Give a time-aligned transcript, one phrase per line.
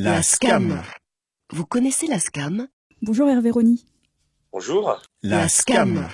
[0.00, 0.80] La SCAM.
[1.52, 2.68] Vous connaissez la SCAM?
[3.02, 3.84] Bonjour Hervé Rony.
[4.52, 5.02] Bonjour.
[5.24, 6.06] La SCAM.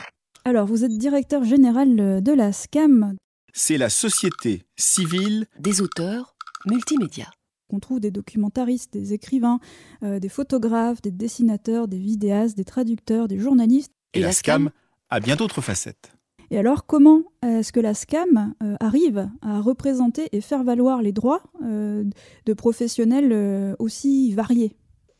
[0.46, 3.14] Alors, vous êtes directeur général de la SCAM.
[3.52, 6.34] C'est la société civile Des auteurs
[6.64, 7.30] multimédia.
[7.68, 9.60] On trouve des documentaristes, des écrivains,
[10.02, 13.92] euh, des photographes, des dessinateurs, des vidéastes, des traducteurs, des journalistes.
[14.14, 14.70] et la SCAM
[15.10, 16.10] a bien d'autres facettes.
[16.50, 21.12] Et alors, comment est-ce que la SCAM euh, arrive à représenter et faire valoir les
[21.12, 22.04] droits euh,
[22.46, 24.72] de professionnels euh, aussi variés?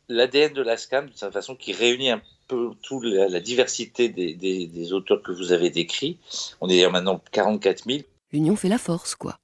[0.07, 4.07] L'ADN de la SCAM, c'est une façon qui réunit un peu toute la, la diversité
[4.09, 6.19] des, des- des auteurs que vous avez décrits.
[6.61, 7.99] On est d'ailleurs maintenant 44 000.
[8.31, 9.37] L'union fait la force, quoi.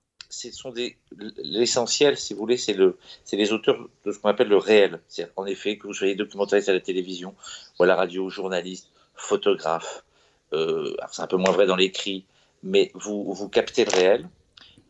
[1.44, 5.00] L'essentiel, si vous voulez, c'est le, c'est les auteurs de ce qu'on appelle le réel.
[5.36, 7.36] En effet que vous soyez documentariste à la télévision
[7.80, 10.04] ou à la radio, journaliste, photographe.
[10.54, 12.26] Euh, c'est un peu moins vrai dans l'écrit,
[12.64, 14.30] mais vous vous captez le réel.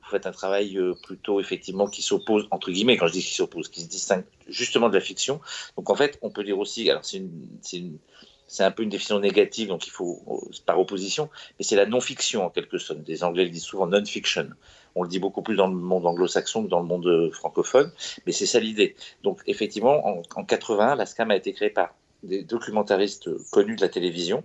[0.03, 3.33] Vous faites un travail euh, plutôt effectivement qui s'oppose entre guillemets quand je dis qui
[3.33, 5.39] s'oppose, qui se distingue justement de la fiction.
[5.77, 9.87] Donc en fait, on peut dire aussi, alors c'est un peu une définition négative, donc
[9.87, 12.99] il faut euh, par opposition, mais c'est la non-fiction en quelque sorte.
[13.07, 14.49] Les Anglais le disent souvent non-fiction.
[14.95, 17.93] On le dit beaucoup plus dans le monde anglo-saxon que dans le monde francophone,
[18.25, 18.95] mais c'est ça l'idée.
[19.23, 23.81] Donc effectivement, en, en 81, la SCAM a été créée par des documentaristes connus de
[23.81, 24.43] la télévision,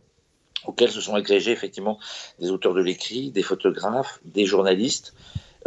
[0.66, 1.98] auxquels se sont agrégés effectivement
[2.38, 5.14] des auteurs de l'écrit, des photographes, des journalistes,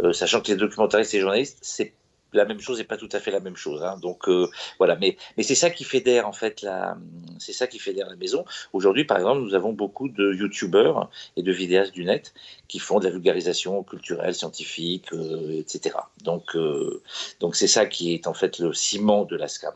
[0.02, 1.92] euh, sachant que les documentaristes et les journalistes, c'est
[2.32, 3.82] la même chose et pas tout à fait la même chose.
[3.82, 3.96] hein.
[4.00, 6.96] Donc euh, voilà, mais, c'est ça qui fédère en fait la,
[7.38, 8.44] c'est ça qui fédère la maison.
[8.72, 12.32] Aujourd'hui, par exemple, nous avons beaucoup de youtubeurs et de vidéastes du net
[12.68, 15.96] qui font de la vulgarisation culturelle, scientifique, euh, etc.
[16.22, 16.56] Donc
[17.40, 19.74] donc c'est ça qui est en fait le ciment de la SCAM.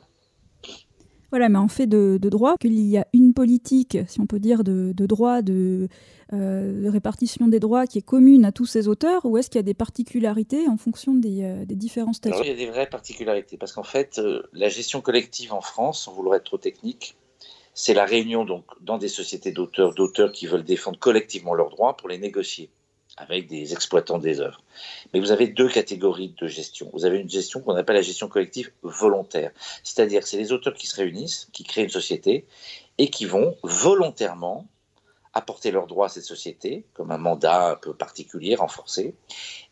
[1.35, 4.39] Voilà, mais en fait de, de droit, qu'il y a une politique, si on peut
[4.39, 5.89] dire, de, de droit, de,
[6.33, 9.59] euh, de répartition des droits qui est commune à tous ces auteurs, ou est-ce qu'il
[9.59, 12.57] y a des particularités en fonction des, euh, des différents statuts Alors, il y a
[12.57, 16.45] des vraies particularités parce qu'en fait, euh, la gestion collective en France, sans vouloir être
[16.45, 17.17] trop technique,
[17.73, 21.97] c'est la réunion donc dans des sociétés d'auteurs, d'auteurs qui veulent défendre collectivement leurs droits
[21.97, 22.71] pour les négocier
[23.17, 24.61] avec des exploitants des œuvres.
[25.13, 26.91] Mais vous avez deux catégories de gestion.
[26.93, 29.53] Vous avez une gestion qu'on appelle la gestion collective volontaire,
[29.83, 32.45] c'est-à-dire que c'est les auteurs qui se réunissent, qui créent une société
[32.99, 34.67] et qui vont volontairement
[35.35, 39.15] apporter leurs droits à cette société, comme un mandat un peu particulier, renforcé,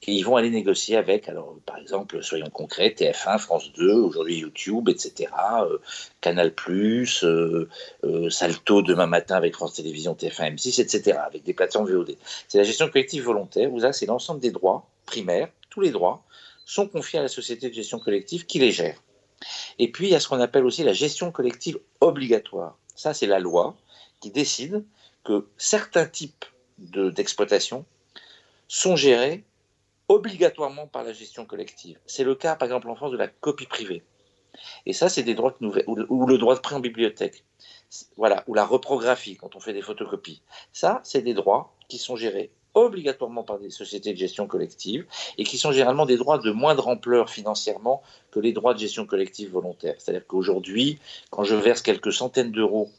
[0.02, 4.38] et ils vont aller négocier avec, alors par exemple, soyons concrets, TF1, France 2, aujourd'hui
[4.38, 5.30] YouTube, etc.,
[5.60, 5.78] euh,
[6.20, 7.68] Canal+, euh,
[8.04, 12.16] euh, Salto demain matin avec France Télévisions, TF1, M6, etc., avec des plateformes VOD.
[12.48, 16.24] C'est la gestion collective volontaire, où là, c'est l'ensemble des droits primaires, tous les droits,
[16.66, 19.00] sont confiés à la société de gestion collective qui les gère.
[19.78, 22.76] Et puis, il y a ce qu'on appelle aussi la gestion collective obligatoire.
[22.94, 23.76] Ça, c'est la loi
[24.20, 24.84] qui décide
[25.24, 26.44] que certains types
[26.78, 27.84] de- d'exploitation
[28.68, 29.44] sont gérés
[30.08, 31.98] obligatoirement par la gestion collective.
[32.06, 34.02] C'est le cas, par exemple, en France, de la copie privée.
[34.86, 37.44] Et ça, c'est des droits nous, ou, ou le droit de prêt en bibliothèque.
[38.16, 40.42] Voilà, ou la reprographie quand on fait des photocopies.
[40.72, 45.04] Ça, c'est des droits qui sont gérés obligatoirement par des sociétés de gestion collective
[45.36, 49.04] et qui sont généralement des droits de moindre ampleur financièrement que les droits de gestion
[49.04, 49.94] collective volontaire.
[49.98, 50.98] C'est-à-dire qu'aujourd'hui,
[51.30, 52.90] quand je verse quelques centaines d'euros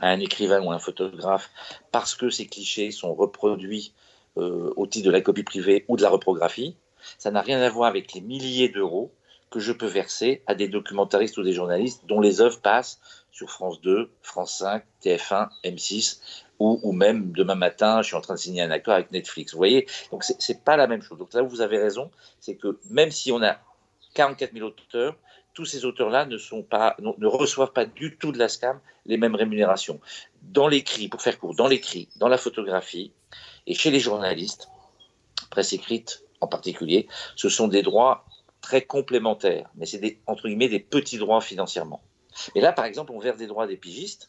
[0.00, 1.50] à un écrivain ou à un photographe
[1.92, 3.92] parce que ces clichés sont reproduits
[4.36, 6.76] euh, au titre de la copie privée ou de la reprographie,
[7.18, 9.12] ça n'a rien à voir avec les milliers d'euros
[9.50, 13.00] que je peux verser à des documentaristes ou des journalistes dont les œuvres passent
[13.32, 16.20] sur France 2, France 5, TF1, M6
[16.60, 19.52] ou, même demain matin, je suis en train de signer un accord avec Netflix.
[19.52, 19.86] Vous voyez?
[20.10, 21.18] Donc c'est pas la même chose.
[21.18, 23.56] Donc là où vous avez raison, c'est que même si on a
[24.12, 25.16] 44 000 auteurs,
[25.54, 30.00] tous ces auteurs-là ne, reçoivent pas du tout de la SCAM les mêmes rémunérations.
[30.42, 33.12] Dans l'écrit, pour faire court, dans l'écrit, dans la photographie
[33.66, 34.68] et chez les journalistes,
[35.50, 38.24] presse écrite en particulier, ce sont des droits
[38.60, 42.00] très complémentaires, mais c'est entre guillemets des petits droits financièrement.
[42.54, 44.28] Mais là, par exemple, on verse des droits des pigistes.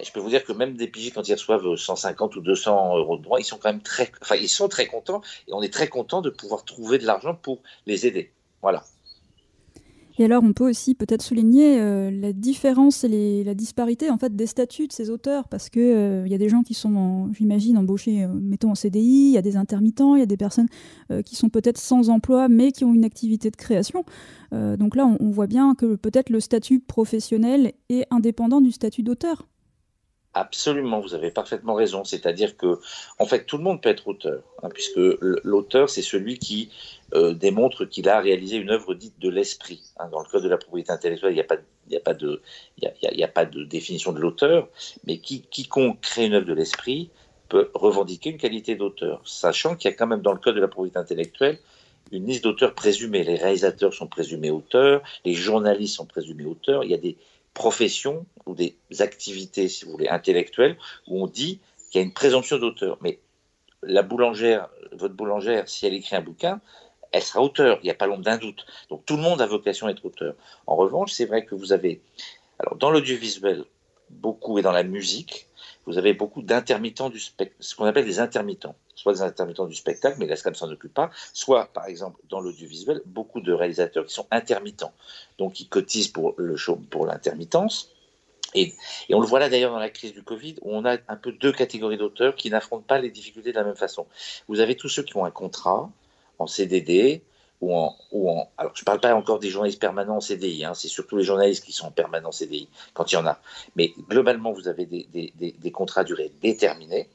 [0.00, 2.98] Et je peux vous dire que même des pigistes, quand ils reçoivent 150 ou 200
[2.98, 5.62] euros de droits, ils sont quand même très, enfin, ils sont très contents et on
[5.62, 8.32] est très content de pouvoir trouver de l'argent pour les aider.
[8.62, 8.84] Voilà.
[10.20, 14.34] Et alors, on peut aussi peut-être souligner euh, la différence et la disparité en fait
[14.34, 17.32] des statuts de ces auteurs, parce que euh, il y a des gens qui sont,
[17.32, 20.36] j'imagine, embauchés, euh, mettons en CDI, il y a des intermittents, il y a des
[20.36, 20.66] personnes
[21.12, 24.04] euh, qui sont peut-être sans emploi, mais qui ont une activité de création.
[24.52, 29.04] Euh, donc là, on voit bien que peut-être le statut professionnel est indépendant du statut
[29.04, 29.46] d'auteur.
[30.38, 32.04] Absolument, vous avez parfaitement raison.
[32.04, 32.78] C'est-à-dire que,
[33.18, 36.70] en fait, tout le monde peut être auteur, hein, puisque l'auteur, c'est celui qui
[37.14, 39.82] euh, démontre qu'il a réalisé une œuvre dite de l'esprit.
[39.98, 40.08] hein.
[40.12, 44.68] Dans le code de la propriété intellectuelle, il n'y a pas, de- définition de l'auteur,
[45.04, 47.10] mais qui, quiconque crée une œuvre de l'esprit
[47.48, 50.60] peut revendiquer une qualité d'auteur, sachant qu'il y a quand même dans le code de
[50.60, 51.58] la propriété intellectuelle
[52.12, 53.24] une liste d'auteurs présumés.
[53.24, 56.84] Les réalisateurs sont présumés auteurs, les journalistes sont présumés auteurs.
[56.84, 57.16] Il y a des
[57.58, 60.78] professions ou des activités, si vous voulez, intellectuelles,
[61.08, 61.60] où on dit
[61.90, 62.98] qu'il y a une présomption d'auteur.
[63.00, 63.18] Mais
[63.82, 66.60] la boulangère, votre boulangère, si elle écrit un bouquin,
[67.10, 68.64] elle sera auteur, il n'y a pas l'ombre d'un doute.
[68.90, 70.34] Donc tout le monde a vocation à être auteur.
[70.68, 72.00] En revanche, c'est vrai que vous avez,
[72.60, 73.64] alors dans l'audiovisuel,
[74.08, 75.47] beaucoup et dans la musique,
[75.88, 79.74] vous avez beaucoup d'intermittents du spectacle, ce qu'on appelle des intermittents, soit des intermittents du
[79.74, 84.04] spectacle, mais la SCAM s'en occupe pas, soit par exemple dans l'audiovisuel, beaucoup de réalisateurs
[84.04, 84.92] qui sont intermittents,
[85.38, 86.56] donc qui cotisent pour le
[86.90, 87.90] pour l'intermittence.
[88.54, 88.74] Et,
[89.08, 91.16] et, on le voit là d'ailleurs dans la crise du Covid, où on a un
[91.16, 94.06] peu deux catégories d'auteurs qui n'affrontent pas les difficultés de la même façon.
[94.46, 95.90] Vous avez tous ceux qui ont un contrat
[96.38, 97.22] en CDD,
[97.60, 100.88] ou en, alors je ne parle pas encore des journalistes permanents en CDI, hein, c'est
[100.88, 103.40] surtout les journalistes qui sont en permanent CDI, quand il y en a.
[103.76, 107.08] Mais globalement, vous avez des, contrats à durée déterminée.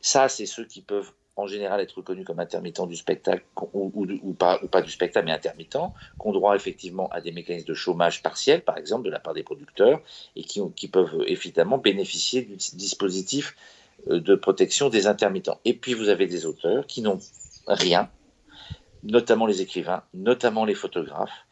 [0.00, 4.82] Ça, c'est ceux qui peuvent en général être reconnus comme intermittents du spectacle, ou pas
[4.82, 8.76] du spectacle, mais intermittents, qui ont droit effectivement à des mécanismes de chômage partiel, par
[8.76, 10.00] exemple, de la part des producteurs,
[10.34, 13.54] et qui, qui peuvent évidemment bénéficier du dispositif
[14.10, 15.60] euh, de protection des intermittents.
[15.64, 17.20] Et puis, vous avez des auteurs qui n'ont
[17.68, 18.10] rien,
[19.02, 21.46] notamment les écrivains, notamment les photographes,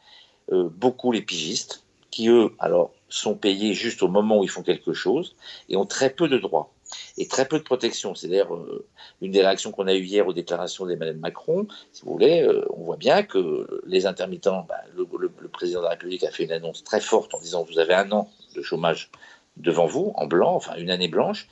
[0.51, 4.63] euh, beaucoup les pigistes, qui eux, alors, sont payés juste au moment où ils font
[4.63, 5.35] quelque chose
[5.69, 6.71] et ont très peu de droits
[7.17, 8.15] et très peu de protection.
[8.15, 8.87] C'est d'ailleurs euh,
[9.21, 11.67] une des réactions qu'on a eues hier aux déclarations d'Emmanuel Macron.
[11.91, 15.79] Si vous voulez, euh, on voit bien que les intermittents, bah, le, le, le, président
[15.79, 18.29] de la République a fait une annonce très forte en disant vous avez un an
[18.55, 19.11] de chômage
[19.57, 21.47] devant vous, en blanc, enfin une année blanche.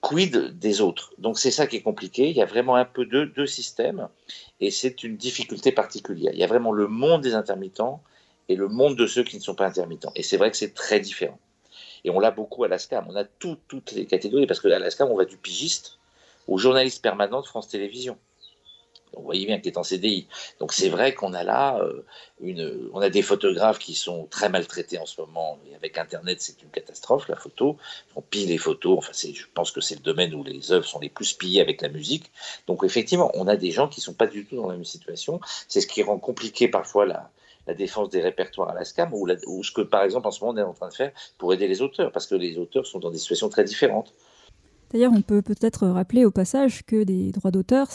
[0.00, 2.30] Quid des autres Donc c'est ça qui est compliqué.
[2.30, 4.08] Il y a vraiment un peu deux, deux systèmes
[4.60, 6.32] et c'est une difficulté particulière.
[6.32, 8.02] Il y a vraiment le monde des intermittents
[8.48, 10.12] et le monde de ceux qui ne sont pas intermittents.
[10.14, 11.38] Et c'est vrai que c'est très différent.
[12.04, 13.06] Et on l'a beaucoup à la SCAM.
[13.08, 15.98] On a tout, toutes les catégories, parce que à la SCAM, on va du pigiste
[16.46, 18.16] au journaliste permanent de France Télévisions.
[19.12, 20.26] Donc, vous voyez bien qu'il est en CDI.
[20.60, 22.04] Donc c'est vrai qu'on a là euh,
[22.40, 25.58] une, on a des photographes qui sont très maltraités en ce moment.
[25.70, 27.76] Et avec Internet, c'est une catastrophe la photo.
[28.16, 28.98] On pille les photos.
[28.98, 31.82] Enfin, je pense que c'est le domaine où les œuvres sont les plus pillées avec
[31.82, 32.30] la musique.
[32.66, 35.40] Donc effectivement, on a des gens qui sont pas du tout dans la même situation.
[35.68, 37.30] C'est ce qui rend compliqué parfois la,
[37.68, 40.44] la défense des répertoires à la SCAM ou, ou, ce que, par exemple, en ce
[40.44, 42.86] moment, on est en train de faire pour aider les auteurs, parce que les auteurs
[42.86, 44.14] sont dans des situations très différentes.
[44.90, 47.88] D'ailleurs, on peut peut-être rappeler au passage que des droits d'auteur,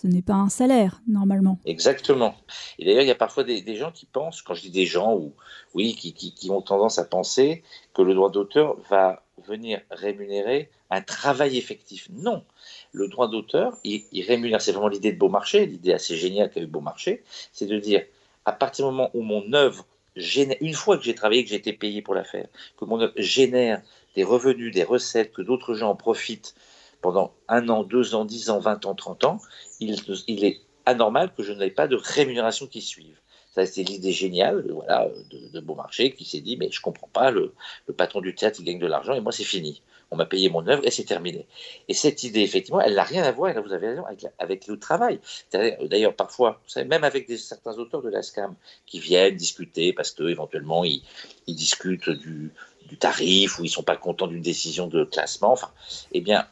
[0.00, 1.58] ce n'est pas un salaire, normalement.
[1.64, 2.36] Exactement.
[2.78, 5.14] Et d'ailleurs, il y a parfois des, gens qui pensent, quand je dis des gens,
[5.14, 5.32] ou
[5.74, 7.64] oui, qui, ont tendance à penser
[7.94, 12.08] que le droit d'auteur va venir rémunérer un travail effectif.
[12.12, 12.44] Non.
[12.92, 16.60] Le droit d'auteur, il, il rémunère, c'est vraiment l'idée de Beaumarchais, l'idée assez géniale qu'a
[16.60, 18.04] eu Beaumarchais, c'est de dire,
[18.44, 19.84] à partir du moment où mon œuvre
[20.14, 22.46] génère, une fois que j'ai travaillé, que j'ai été payé pour la faire,
[22.76, 23.82] que mon œuvre génère
[24.14, 26.54] des revenus, des recettes, que d'autres gens en profitent
[27.00, 29.38] pendant un an, deux ans, dix ans, vingt ans, trente ans,
[29.80, 33.18] il, est anormal que je n'aie pas de rémunération qui suive.
[33.54, 37.54] Ça, c'est l'idée géniale voilà, de, Beaumarchais qui s'est dit, mais je comprends pas, le,
[37.96, 40.66] patron du théâtre, il gagne de l'argent et moi, c'est fini on m'a payé mon
[40.66, 41.46] œuvre et c'est terminé.
[41.88, 44.26] Et cette idée, effectivement, elle n'a rien à voir, et là vous avez raison, avec,
[44.38, 45.20] avec le travail.
[45.52, 48.54] D'ailleurs, parfois, vous savez, même avec certains auteurs de la SCAM
[48.86, 51.02] qui viennent discuter parce qu'éventuellement ils,
[51.46, 52.52] ils discutent du,
[52.86, 55.70] du, tarif ou ils ne sont pas contents d'une décision de classement, enfin,
[56.12, 56.46] eh bien,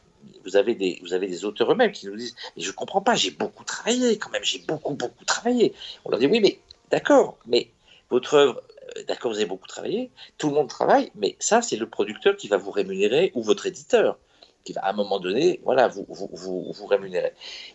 [0.47, 3.63] vous avez des, auteurs eux-mêmes qui nous disent Mais je ne comprends pas, j'ai beaucoup
[3.63, 5.73] travaillé quand même, j'ai beaucoup, beaucoup travaillé.
[6.05, 6.59] On leur dit Oui, mais
[6.91, 7.69] d'accord, mais
[8.09, 8.61] votre œuvre,
[9.07, 12.47] d'accord, vous avez beaucoup travaillé, tout le monde travaille, mais ça, c'est le producteur qui
[12.47, 14.17] va vous rémunérer ou votre éditeur
[14.67, 17.31] qui va à un moment donné, voilà, vous, vous, vous, rémunérer.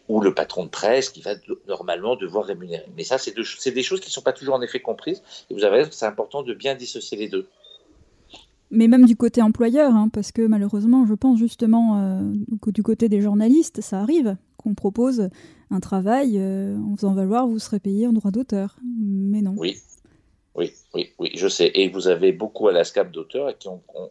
[0.09, 1.35] Ou le patron de presse qui va
[1.67, 2.85] normalement devoir rémunérer.
[2.97, 5.23] Mais ça, c'est de, des choses qui ne sont pas toujours en effet comprises.
[5.49, 7.49] Et vous avez raison, c'est important de bien dissocier les deux.
[8.73, 12.23] Mais même du côté employeur, hein, parce que malheureusement, je pense justement euh,
[12.69, 15.29] du côté des journalistes, ça arrive qu'on propose
[15.71, 18.77] un travail euh, en faisant valoir vous serez payé en droit d'auteur.
[18.83, 19.55] Mais non.
[19.59, 19.77] Oui,
[20.55, 21.71] oui, oui, oui, je sais.
[21.75, 24.09] Et vous avez beaucoup à la SCAP d'auteurs qui ont, on,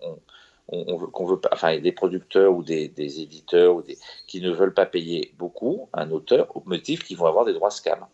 [0.68, 4.52] on, qu'on veut pas, enfin, des producteurs ou des, des éditeurs ou des, qui ne
[4.52, 8.06] veulent pas payer beaucoup un auteur au motif qu'ils vont avoir des droits SCAM.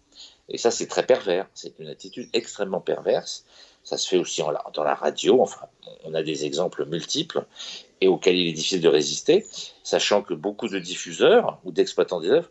[0.49, 1.49] Et ça, c'est très pervers.
[1.53, 3.45] C'est une attitude extrêmement perverse.
[3.87, 4.41] Ça se fait aussi
[4.73, 5.41] dans la radio.
[5.41, 5.67] Enfin,
[6.03, 7.45] on a des exemples multiples
[8.01, 9.45] et auxquels il est difficile de résister,
[9.81, 12.49] sachant que beaucoup de diffuseurs ou d'exploitants des œuvres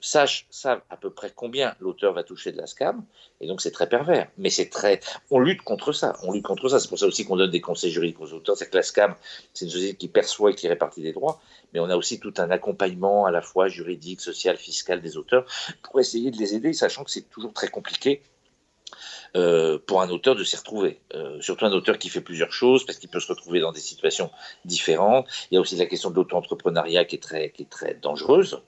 [0.00, 3.04] sache, savent à peu près combien l'auteur va toucher de la scam,
[3.40, 4.30] et donc c'est très pervers.
[4.38, 5.00] Mais c'est très,
[5.32, 6.78] on lutte contre ça, on lutte contre ça.
[6.78, 8.56] C'est pour ça aussi qu'on donne des conseils juridiques aux auteurs.
[8.56, 9.16] C'est que la scam,
[9.54, 11.40] c'est une société qui perçoit et qui répartit des droits,
[11.72, 15.44] mais on a aussi tout un accompagnement à la fois juridique, social, fiscal des auteurs
[15.82, 18.22] pour essayer de les aider, sachant que c'est toujours très compliqué
[19.36, 21.00] euh, pour un auteur de s'y retrouver.
[21.14, 23.80] Euh, surtout un auteur qui fait plusieurs choses, parce qu'il peut se retrouver dans des
[23.80, 24.30] situations
[24.64, 25.26] différentes.
[25.50, 28.60] Il y a aussi la question de l'auto-entrepreneuriat qui, est très, qui est très dangereuse.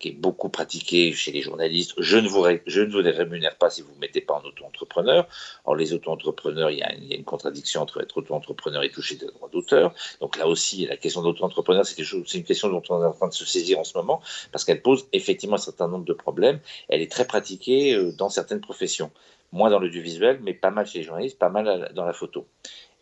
[0.00, 1.94] qui est beaucoup pratiqué chez les journalistes.
[1.98, 5.26] Je ne vous, je ne vous rémunère pas si vous ne mettez pas en auto-entrepreneur.
[5.64, 9.26] Or, les auto-entrepreneurs, il, il, y a une contradiction entre être auto-entrepreneur et toucher des
[9.26, 9.94] droits d'auteur.
[10.20, 13.34] Donc là aussi, la question d'auto-entrepreneur, c'est une question dont on est en train de
[13.34, 14.20] se saisir en ce moment,
[14.52, 16.60] parce qu'elle pose effectivement un certain nombre de problèmes.
[16.88, 19.10] Elle est très pratiquée euh, dans certaines professions.
[19.54, 22.46] Moins dans l'audiovisuel, mais pas mal chez les journalistes, pas mal dans la photo.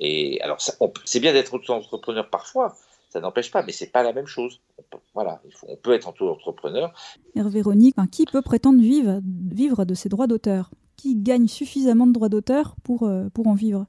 [0.01, 0.59] Et alors,
[1.05, 2.77] c'est bien d'être auto-entrepreneur parfois,
[3.13, 4.61] ça n'empêche pas, mais c'est pas la même chose.
[4.79, 6.93] On peut, voilà, il faut, on peut être auto-entrepreneur.
[7.35, 10.71] Véronique, qui peut prétendre vivre, vivre de ses droits d'auteur?
[10.97, 13.87] Qui gagne suffisamment de droits d'auteur pour, euh, pour en vivre?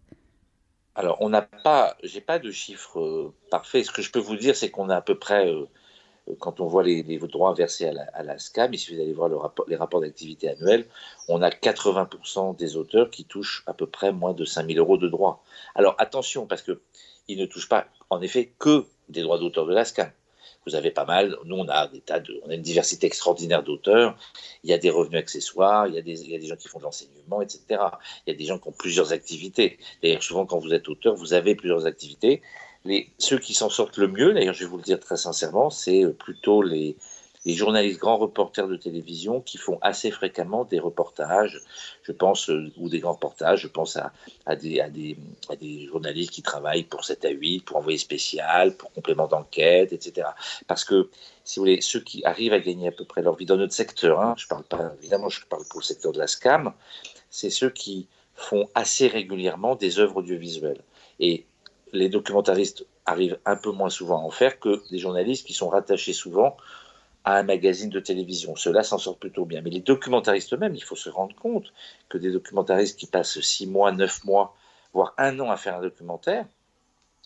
[0.95, 3.85] Alors, on n'a pas, j'ai pas de chiffres euh, parfaits.
[3.85, 5.65] Ce que je peux vous dire, c'est qu'on a à peu près, euh,
[6.39, 9.29] quand on voit les, droits versés à la, à la, SCAM, il suffit d'aller voir
[9.67, 10.85] les rapports d'activité annuels,
[11.27, 15.07] on a 80% des auteurs qui touchent à peu près moins de 5000 euros de
[15.07, 15.43] droits.
[15.75, 16.81] Alors, attention, parce que
[17.27, 20.11] ils ne touchent pas, en effet, que des droits d'auteur de la SCAM.
[20.65, 23.63] Vous avez pas mal, nous on a des tas de, on a une diversité extraordinaire
[23.63, 24.17] d'auteurs.
[24.63, 26.55] Il y a des revenus accessoires, il y a des, il y a des gens
[26.55, 27.63] qui font de l'enseignement, etc.
[28.25, 29.77] Il y a des gens qui ont plusieurs activités.
[30.01, 32.41] D'ailleurs, souvent quand vous êtes auteur, vous avez plusieurs activités.
[33.17, 36.05] Ceux qui s'en sortent le mieux, d'ailleurs, je vais vous le dire très sincèrement, c'est
[36.19, 36.97] plutôt les,
[37.45, 41.61] journalistes grands reporters de télévision qui font assez fréquemment des reportages,
[42.03, 45.17] je pense, euh, ou des grands reportages, je pense à, des,
[45.87, 50.27] journalistes qui travaillent pour 7 à 8, pour envoyer spécial, pour complément d'enquête, etc.
[50.67, 51.09] Parce que,
[51.45, 53.73] si vous voulez, ceux qui arrivent à gagner à peu près leur vie dans notre
[53.73, 56.73] secteur, hein, je parle pas, évidemment, je parle pour le secteur de la SCAM,
[57.29, 60.81] c'est ceux qui font assez régulièrement des œuvres audiovisuelles.
[61.19, 61.45] Et
[61.93, 65.69] les documentaristes arrivent un peu moins souvent à en faire que des journalistes qui sont
[65.69, 66.57] rattachés souvent
[67.23, 68.55] à un magazine de télévision.
[68.55, 69.61] Ceux-là s'en sortent plutôt bien.
[69.61, 71.71] Mais les documentaristes eux-mêmes, il faut se rendre compte
[72.09, 74.55] que des documentaristes qui passent six mois, neuf mois,
[74.93, 76.45] voire un an à faire un documentaire,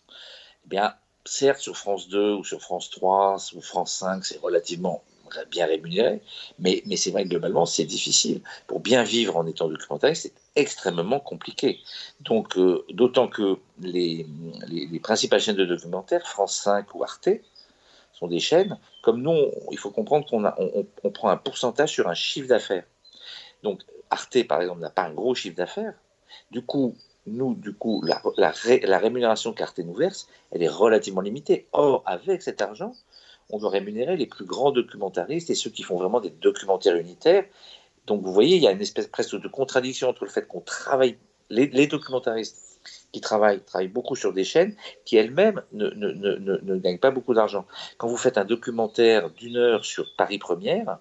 [0.08, 0.94] eh bien,
[1.24, 5.02] certes, sur France 2 ou sur France 3 ou France 5, c'est relativement
[5.50, 6.22] bien rémunéré,
[6.58, 8.40] mais, mais c'est vrai que globalement, c'est difficile.
[8.66, 11.80] Pour bien vivre en étant documentariste, c'est extrêmement compliqué.
[12.20, 14.26] Donc, euh, d'autant que les,
[14.68, 17.28] les, les principales chaînes de documentaires, France 5 ou Arte,
[18.12, 18.78] sont des chaînes.
[19.02, 19.36] Comme nous,
[19.70, 22.84] il faut comprendre qu'on on, on, prend un pourcentage sur un chiffre d'affaires.
[23.62, 25.94] Donc, Arte, par exemple, n'a pas un gros chiffre d'affaires.
[26.50, 31.66] Du coup, nous, du coup, la, rémunération qu'Arte nous verse, elle est relativement limitée.
[31.72, 32.92] Or, avec cet argent,
[33.50, 37.44] on doit rémunérer les plus grands documentaristes et ceux qui font vraiment des documentaires unitaires.
[38.08, 40.60] Donc, vous voyez, il y a une espèce presque de contradiction entre le fait qu'on
[40.60, 41.16] travaille,
[41.50, 42.80] les, documentaristes
[43.12, 44.74] qui travaillent, travaillent beaucoup sur des chaînes
[45.04, 47.66] qui elles-mêmes ne, ne, ne, ne, gagnent pas beaucoup d'argent.
[47.98, 50.98] Quand vous faites un documentaire d'une heure sur Paris Première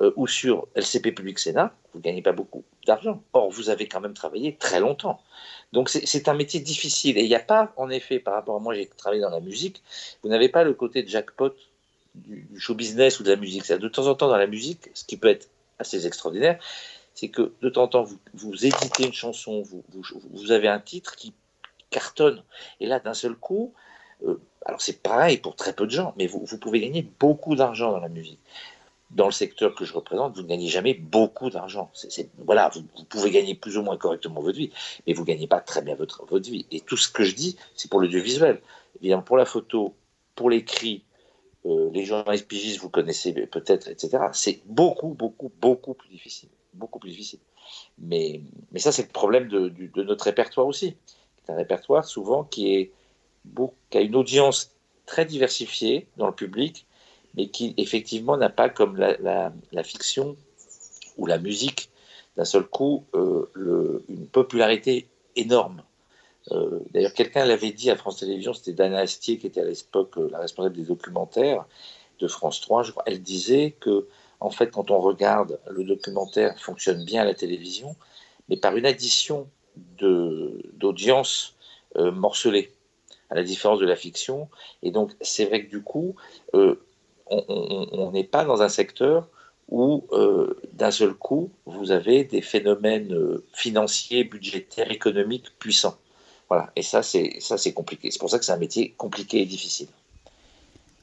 [0.00, 3.20] euh, ou sur LCP Public Sénat, vous ne gagnez pas beaucoup d'argent.
[3.32, 5.20] Or, vous avez quand même travaillé très longtemps.
[5.72, 7.18] Donc, c'est un métier difficile.
[7.18, 9.40] Et il n'y a pas, en effet, par rapport à moi, j'ai travaillé dans la
[9.40, 9.82] musique,
[10.22, 11.54] vous n'avez pas le côté jackpot
[12.14, 13.66] du, du show business ou de la musique.
[13.70, 16.58] De temps en temps, dans la musique, ce qui peut être assez extraordinaire,
[17.14, 19.82] c'est que de temps en temps, vous, vous éditez une chanson, vous,
[20.30, 21.32] vous, avez un titre qui
[21.90, 22.42] cartonne.
[22.80, 23.72] Et là, d'un seul coup,
[24.26, 27.56] euh, alors c'est pareil pour très peu de gens, mais vous, vous pouvez gagner beaucoup
[27.56, 28.40] d'argent dans la musique.
[29.12, 31.90] Dans le secteur que je représente, vous ne gagnez jamais beaucoup d'argent.
[32.38, 34.72] Voilà, vous, pouvez gagner plus ou moins correctement votre vie,
[35.06, 36.66] mais vous ne gagnez pas très bien votre, votre vie.
[36.72, 38.60] Et tout ce que je dis, c'est pour l'audiovisuel.
[39.00, 39.94] Évidemment, pour la photo,
[40.34, 41.04] pour l'écrit,
[41.66, 44.18] euh, les journalistes pigistes, vous connaissez peut-être, etc.
[44.32, 47.40] C'est beaucoup, beaucoup, beaucoup plus difficile beaucoup plus difficile.
[47.98, 48.40] Mais,
[48.76, 50.94] ça, c'est le problème de, notre répertoire aussi.
[51.44, 52.92] C'est un répertoire souvent qui, est,
[53.94, 56.86] a une audience très diversifiée dans le public,
[57.34, 60.36] mais qui effectivement n'a pas comme la, fiction
[61.16, 61.90] ou la musique
[62.36, 65.82] d'un seul coup euh, une popularité énorme.
[66.52, 70.16] Euh, D'ailleurs, quelqu'un l'avait dit à France Télévisions, c'était Dana Astier qui était à l'époque
[70.18, 71.64] euh, la responsable des documentaires
[72.20, 73.02] de France 3, je crois.
[73.06, 74.06] Elle disait que
[74.40, 77.96] en fait, quand on regarde, le documentaire fonctionne bien à la télévision,
[78.48, 79.48] mais par une addition
[79.98, 81.56] d'audience
[81.96, 82.72] euh, morcelée,
[83.30, 84.48] à la différence de la fiction.
[84.82, 86.14] Et donc, c'est vrai que du coup,
[86.52, 89.28] on n'est pas dans un secteur
[89.68, 90.06] où,
[90.72, 95.98] d'un seul coup, vous avez des phénomènes financiers, budgétaires, économiques puissants.
[96.48, 98.10] Voilà, et ça, c'est compliqué.
[98.10, 99.88] C'est pour ça que c'est un métier compliqué et difficile.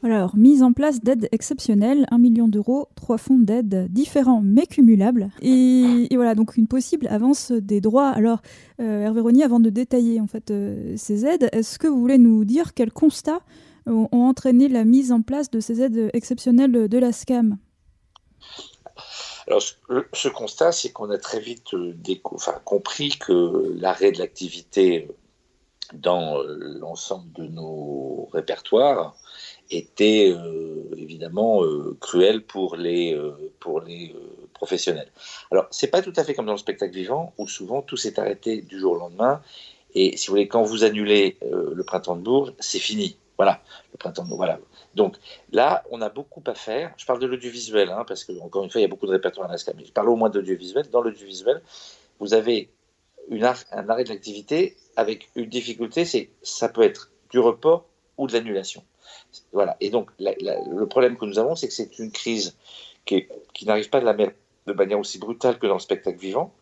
[0.04, 5.30] Alors, mise en place d'aides exceptionnelles, 1 million d'euros, trois fonds d'aide différents mais cumulables.
[5.42, 8.10] Et, et, voilà, donc une possible avance des droits.
[8.10, 8.42] Alors,
[8.82, 12.18] euh, Hervé Rony, avant de détailler en fait euh, ces aides, est-ce que vous voulez
[12.18, 13.40] nous dire quels constats
[13.86, 17.58] ont, ont, entraîné la mise en place de ces aides exceptionnelles de la SCAM?
[19.48, 21.94] Alors, ce constat, c'est qu'on a très vite euh,
[22.66, 25.08] compris que l'arrêt de l'activité
[25.94, 29.16] dans l'ensemble de nos répertoires
[29.70, 30.34] était
[30.98, 31.62] évidemment
[32.00, 33.20] cruel pour les,
[33.60, 34.16] pour les
[34.54, 35.12] professionnels.
[35.52, 38.20] Alors, c'est pas tout à fait comme dans le spectacle vivant, où souvent tout s'est
[38.20, 39.42] arrêté du jour au lendemain.
[39.96, 43.18] Et si vous voulez, quand vous annulez le printemps de Bourges, c'est fini.
[43.38, 43.62] Voilà,
[43.92, 44.38] le printemps de Bourges.
[44.38, 44.60] Voilà.
[44.96, 45.18] Donc
[45.52, 46.94] là, on a beaucoup à faire.
[46.98, 49.12] Je parle de l'audiovisuel, hein, parce que encore une fois, il y a beaucoup de
[49.12, 49.76] répertoire à l'ASCAM.
[49.78, 50.90] Mais je parle au moins d'audiovisuel.
[50.90, 51.62] Dans l'audiovisuel,
[52.20, 52.70] vous avez
[53.32, 57.86] un arrêt de l'activité avec une difficulté, c'est ça peut être du report
[58.18, 58.84] ou de l'annulation.
[59.52, 59.76] Voilà.
[59.80, 62.56] Et donc le problème que nous avons, c'est que c'est une crise
[63.06, 63.28] qui,
[63.66, 66.54] n'arrive pas de, la, de manière aussi brutale que dans le spectacle vivant.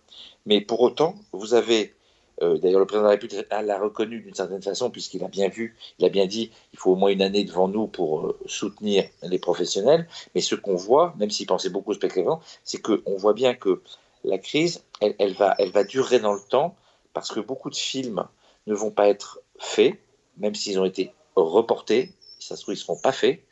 [0.46, 1.94] Mais pour autant, vous avez
[2.42, 5.48] euh, d'ailleurs, le président de la République l'a reconnu d'une certaine façon, puisqu'il a bien
[5.48, 8.40] vu, il a bien dit, il faut au moins une année devant nous pour euh,
[8.48, 10.08] soutenir les professionnels.
[10.34, 13.54] Mais ce qu'on voit, même s'il pensait beaucoup au spectacle vivant, c'est qu'on voit bien
[13.54, 13.82] que
[14.24, 16.76] la crise, elle, va, durer dans le temps,
[17.14, 18.26] parce que beaucoup de films
[18.68, 20.00] ne vont pas être faits,
[20.38, 23.44] même s'ils ont été reportés, ça se trouve, ils ne seront pas faits.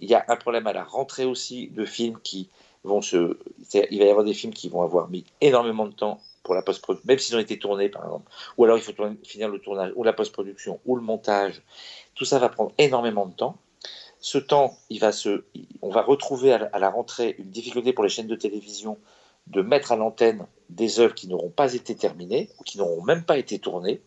[0.00, 2.48] Il y a un problème à la rentrée aussi de films qui
[2.84, 3.38] vont se.
[3.90, 6.62] Il va y avoir des films qui vont avoir mis énormément de temps pour la
[6.62, 8.92] post-production, même s'ils ont été tournés par exemple, ou alors il faut
[9.24, 11.62] finir le tournage, ou la post-production, ou le montage,
[12.14, 13.56] tout ça va prendre énormément de temps.
[14.20, 14.76] Ce temps,
[15.82, 18.98] on va retrouver à la rentrée une difficulté pour les chaînes de télévision
[19.50, 23.24] de mettre à l'antenne des œuvres qui n'auront pas été terminées ou qui n'auront même
[23.24, 24.00] pas été tournées.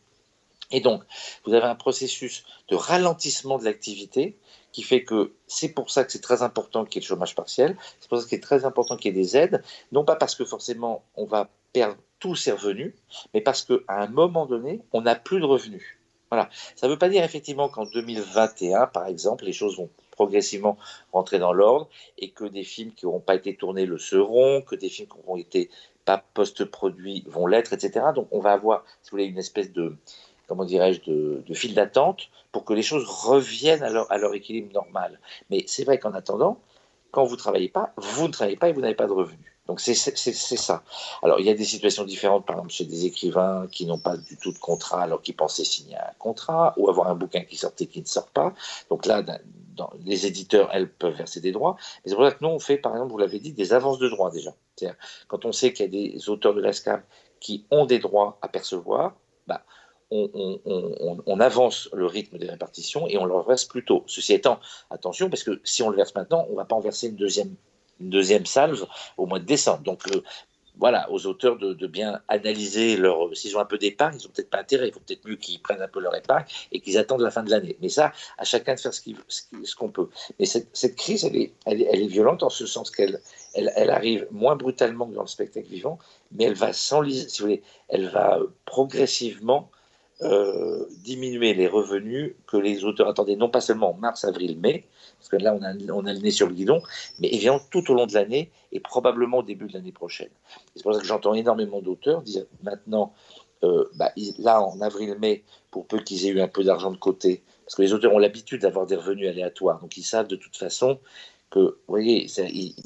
[0.71, 1.03] Et donc,
[1.45, 4.37] vous avez un processus de ralentissement de l'activité
[4.71, 7.35] qui fait que c'est pour ça que c'est très important qu'il y ait le chômage
[7.35, 10.15] partiel, c'est pour ça qu'il est très important qu'il y ait des aides, non pas
[10.15, 12.93] parce que forcément on va perdre tous ses revenus,
[13.33, 15.97] mais parce qu'à un moment donné, on n'a plus de revenus.
[16.29, 16.49] Voilà.
[16.75, 20.77] Ça ne veut pas dire effectivement qu'en 2021, par exemple, les choses vont progressivement
[21.11, 24.75] rentrer dans l'ordre et que des films qui n'auront pas été tournés le seront, que
[24.75, 25.69] des films qui n'auront été
[26.05, 28.07] pas post-produits vont l'être, etc.
[28.15, 29.95] Donc on va avoir, si vous voulez, une espèce de,
[30.47, 34.33] comment dirais-je, de, de fil d'attente pour que les choses reviennent à leur, à leur
[34.33, 35.19] équilibre normal.
[35.49, 36.59] Mais c'est vrai qu'en attendant,
[37.11, 39.51] quand vous ne travaillez pas, vous ne travaillez pas et vous n'avez pas de revenus.
[39.67, 40.83] Donc c'est ça.
[41.23, 44.17] Alors il y a des situations différentes, par exemple chez des écrivains qui n'ont pas
[44.17, 47.55] du tout de contrat alors qu'ils pensaient signer un contrat, ou avoir un bouquin qui
[47.55, 48.53] sortait qui ne sort pas.
[48.89, 49.23] Donc là,
[50.03, 51.77] les éditeurs, elles, peuvent verser des droits.
[52.03, 53.99] Mais c'est pour ça que nous, on fait, par exemple, vous l'avez dit, des avances
[53.99, 54.53] de droits déjà.
[55.27, 57.03] Quand on sait qu'il y a des auteurs de l'ESCAM
[57.39, 59.15] qui ont des droits à percevoir,
[59.47, 59.63] bah,
[60.11, 64.03] on, avance le rythme des répartitions et on leur verse plus tôt.
[64.07, 66.81] Ceci étant, attention, parce que si on le verse maintenant, on ne va pas en
[66.81, 67.55] verser une deuxième
[68.01, 68.85] une deuxième salve
[69.17, 69.83] au mois de décembre.
[69.83, 70.01] Donc
[70.77, 73.35] voilà, aux auteurs de, bien analyser leur.
[73.35, 74.87] S'ils ont un peu d'épargne, ils n'ont peut-être pas intérêt.
[74.87, 77.43] Il faut peut-être mieux qu'ils prennent un peu leur épargne et qu'ils attendent la fin
[77.43, 77.77] de l'année.
[77.81, 80.09] Mais ça, à chacun de faire ce qu'on peut.
[80.39, 83.19] Mais cette, crise, elle est, violente en ce sens qu'elle
[83.53, 85.99] elle, arrive moins brutalement que dans le spectacle vivant,
[86.31, 86.71] mais elle va
[87.89, 89.69] elle va progressivement
[90.21, 94.85] euh, diminuer les revenus que les auteurs attendaient, non pas seulement en mars, avril, mai,
[95.21, 96.81] parce que là on a, le nez sur le guidon,
[97.19, 100.31] mais évidemment tout au long de l'année et probablement au début de l'année prochaine.
[100.75, 103.13] C'est pour ça que j'entends énormément d'auteurs dire maintenant,
[103.63, 107.43] euh, bah, là en avril-mai, pour peu qu'ils aient eu un peu d'argent de côté,
[107.65, 110.57] parce que les auteurs ont l'habitude d'avoir des revenus aléatoires, donc ils savent de toute
[110.57, 110.99] façon
[111.51, 112.27] que, vous voyez,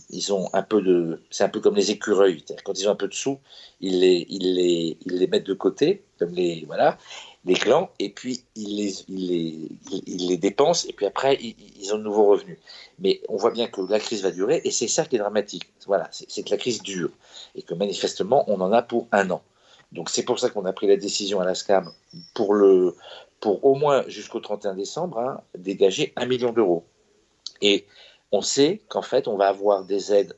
[0.09, 2.95] ils, ont un peu de, c'est un peu comme les écureuils, quand ils ont un
[2.95, 3.39] peu de sous,
[3.79, 6.97] ils les, ils les, ils les mettent de côté, comme les, voilà,
[7.45, 12.03] les clans, et puis ils les, les, les dépensent, et puis après ils, ont de
[12.03, 12.57] nouveaux revenus.
[12.99, 15.69] Mais on voit bien que la crise va durer, et c'est ça qui est dramatique.
[15.85, 17.11] Voilà, c'est que la crise dure,
[17.53, 19.41] et que manifestement on en a pour un an.
[19.91, 21.91] Donc c'est pour ça qu'on a pris la décision à la SCAM
[22.33, 22.95] pour le,
[23.39, 26.83] pour au moins jusqu'au 31 décembre, hein, dégager un million d'euros.
[27.61, 27.85] Et
[28.31, 30.35] on sait qu'en fait, on va avoir des aides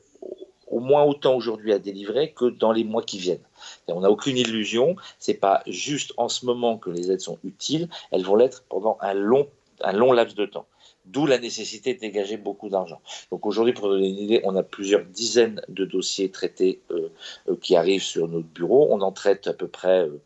[0.66, 3.47] au moins autant aujourd'hui à délivrer que dans les mois qui viennent.
[3.88, 7.88] On n'a aucune illusion, c'est pas juste en ce moment que les aides sont utiles,
[8.10, 9.48] elles vont l'être pendant un long,
[9.80, 10.66] un long laps de temps.
[11.06, 13.00] D'où la nécessité de dégager beaucoup d'argent.
[13.30, 17.08] Donc aujourd'hui, pour donner une idée, on a plusieurs dizaines de dossiers traités euh,
[17.48, 18.88] euh, qui arrivent sur notre bureau.
[18.90, 20.20] On en traite à peu près euh,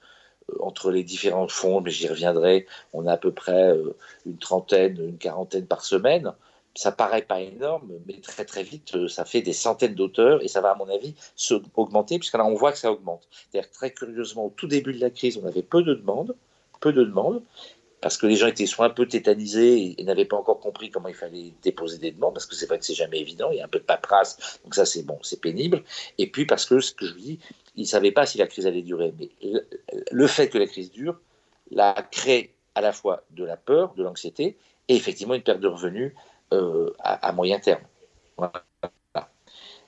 [0.59, 2.66] entre les différents fonds, mais j'y reviendrai.
[2.92, 3.76] On a à peu près
[4.26, 6.33] une trentaine, une quarantaine par semaine
[6.74, 10.48] ça paraît pas énorme, mais très très vite, euh, ça fait des centaines d'auteurs et
[10.48, 13.28] ça va, à mon avis, se augmenter, puisque là, on voit que ça augmente.
[13.30, 16.35] C'est-à-dire très curieusement, au tout début de la crise, on avait peu de demandes,
[16.80, 17.42] peu de demandes,
[18.00, 21.08] parce que les gens étaient soit un peu tétanisés et, n'avaient pas encore compris comment
[21.08, 23.61] il fallait déposer des demandes, parce que c'est vrai que c'est jamais évident, il y
[23.61, 25.82] a un peu de paperasse, donc ça c'est bon, c'est pénible.
[26.18, 27.38] Et puis parce que, ce que je vous dis,
[27.76, 29.12] ils ne savaient pas si la crise allait durer.
[29.18, 29.28] Mais
[30.11, 31.20] le fait que la crise dure,
[31.70, 34.56] la crée à la fois de la peur, de l'anxiété,
[34.88, 36.12] et effectivement une perte de revenus
[36.53, 37.83] euh, à, moyen terme.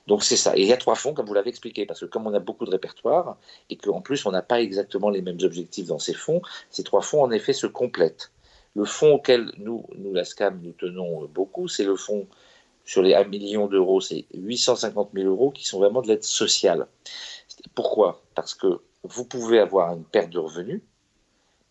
[0.07, 0.55] Donc c'est ça.
[0.55, 2.39] Et il y a trois fonds, comme vous l'avez expliqué, parce que comme on a
[2.39, 3.37] beaucoup de répertoires
[3.69, 7.01] et qu'en plus on n'a pas exactement les mêmes objectifs dans ces fonds, ces trois
[7.01, 8.31] fonds en effet se complètent.
[8.75, 12.27] Le fonds auquel nous, nous la SCAM, nous tenons beaucoup, c'est le fonds
[12.83, 16.87] sur les 1 million d'euros, c'est 850 000 euros qui sont vraiment de l'aide sociale.
[17.73, 18.21] Pourquoi?
[18.35, 20.81] Parce que vous pouvez avoir une perte de revenus,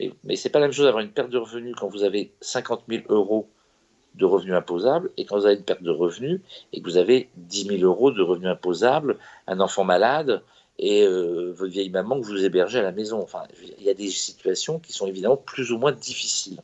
[0.01, 2.03] mais, mais ce n'est pas la même chose d'avoir une perte de revenus quand vous
[2.03, 3.49] avez 50 000 euros
[4.15, 6.41] de revenus imposables et quand vous avez une perte de revenus
[6.73, 10.43] et que vous avez 10 000 euros de revenus imposables, un enfant malade
[10.79, 13.21] et euh, votre vieille maman que vous hébergez à la maison.
[13.21, 13.43] Enfin,
[13.79, 16.61] il y a des situations qui sont évidemment plus ou moins difficiles.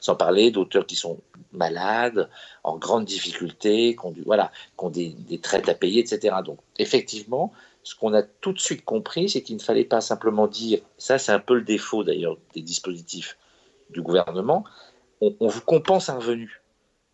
[0.00, 1.18] Sans parler d'auteurs qui sont
[1.52, 2.30] malades,
[2.64, 6.36] en grande difficulté, qui ont, voilà, qui ont des, des traites à payer, etc.
[6.44, 10.46] Donc, effectivement, ce qu'on a tout de suite compris, c'est qu'il ne fallait pas simplement
[10.46, 13.36] dire, ça c'est un peu le défaut d'ailleurs des dispositifs
[13.90, 14.64] du gouvernement,
[15.20, 16.60] on, on vous compense un revenu.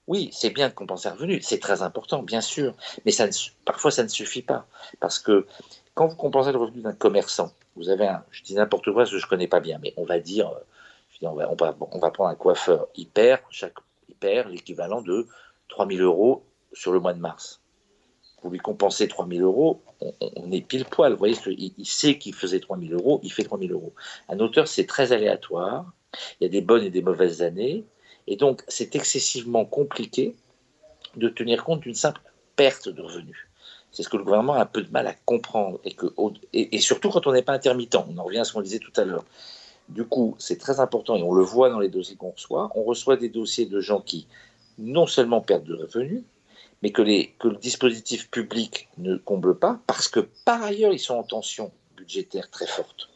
[0.07, 2.75] Oui, c'est bien de compenser un revenu, c'est très important, bien sûr,
[3.07, 3.12] mais
[3.64, 4.67] parfois ça ne suffit pas.
[5.01, 5.47] Parce que
[5.95, 9.11] quand vous compensez le revenu d'un commerçant, vous avez un, je dis n'importe quoi, parce
[9.11, 10.53] que je ne connais pas bien, mais on va dire,
[11.23, 15.27] on va, on va, on va prendre un coiffeur, il perd, chaque, il l'équivalent de
[15.69, 17.61] 3 000 euros sur le mois de mars.
[18.43, 19.83] Vous lui compensez 3 000 euros,
[20.37, 21.12] on, est pile poil.
[21.12, 23.95] Vous voyez, il, il sait qu'il faisait 3 000 euros, il fait 3 000 euros.
[24.29, 25.87] Un auteur, c'est très aléatoire.
[26.40, 27.85] Il y a des bonnes et des mauvaises années.
[28.26, 30.34] Et donc, c'est excessivement compliqué
[31.16, 32.20] de tenir compte d'une simple
[32.56, 33.48] perte de revenus.
[33.92, 35.80] C'est ce que le gouvernement a un peu de mal à comprendre.
[36.52, 37.94] Et, surtout quand on n'est pas intermittent.
[37.94, 39.24] On en revient à ce qu'on disait tout à l'heure.
[39.88, 42.70] Du coup, c'est très important et on le voit dans les dossiers qu'on reçoit.
[42.74, 44.26] On reçoit des dossiers de gens qui
[44.78, 46.22] non seulement perdent de revenus,
[46.82, 51.22] mais que, le dispositif public ne comble pas parce que par ailleurs, ils sont en
[51.22, 53.10] tension budgétaire très forte.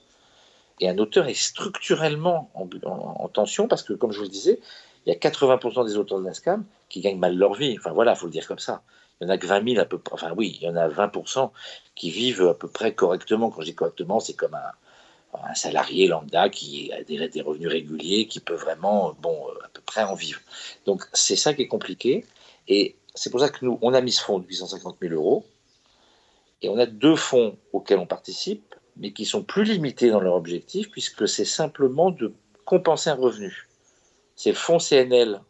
[0.81, 4.31] Et un auteur est structurellement en, en, en tension parce que, comme je vous le
[4.31, 4.61] disais,
[5.07, 7.77] il y a 80% des auteurs de la SCAM qui gagnent mal leur vie.
[7.79, 8.83] Enfin voilà, il faut le dire comme ça.
[9.21, 10.77] Il y en a que 20 000 à peu près, enfin oui, il y en
[10.77, 11.51] a 20%
[11.95, 13.51] qui vivent à peu près correctement.
[13.51, 18.27] Quand je dis correctement, c'est comme un, salarié lambda qui a des, des, revenus réguliers,
[18.27, 20.41] qui peut vraiment, bon, à peu près en vivre.
[20.87, 22.25] Donc c'est ça qui est compliqué.
[22.67, 25.45] Et c'est pour ça que nous, on a mis ce fonds de 850 000 euros.
[26.63, 30.35] Et on a deux fonds auxquels on participe, mais qui sont plus limités dans leur
[30.35, 32.35] objectif, puisque c'est simplement de
[32.65, 33.68] compenser un revenu
[34.39, 35.41] c'est le fonds CNL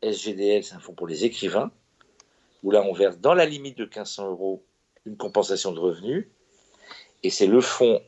[0.00, 1.72] SGDL, c'est un fonds pour les écrivains,
[2.62, 4.62] où là on verse dans la limite de 1500 euros
[5.06, 6.28] une compensation de revenus,
[7.24, 8.00] et c'est le fonds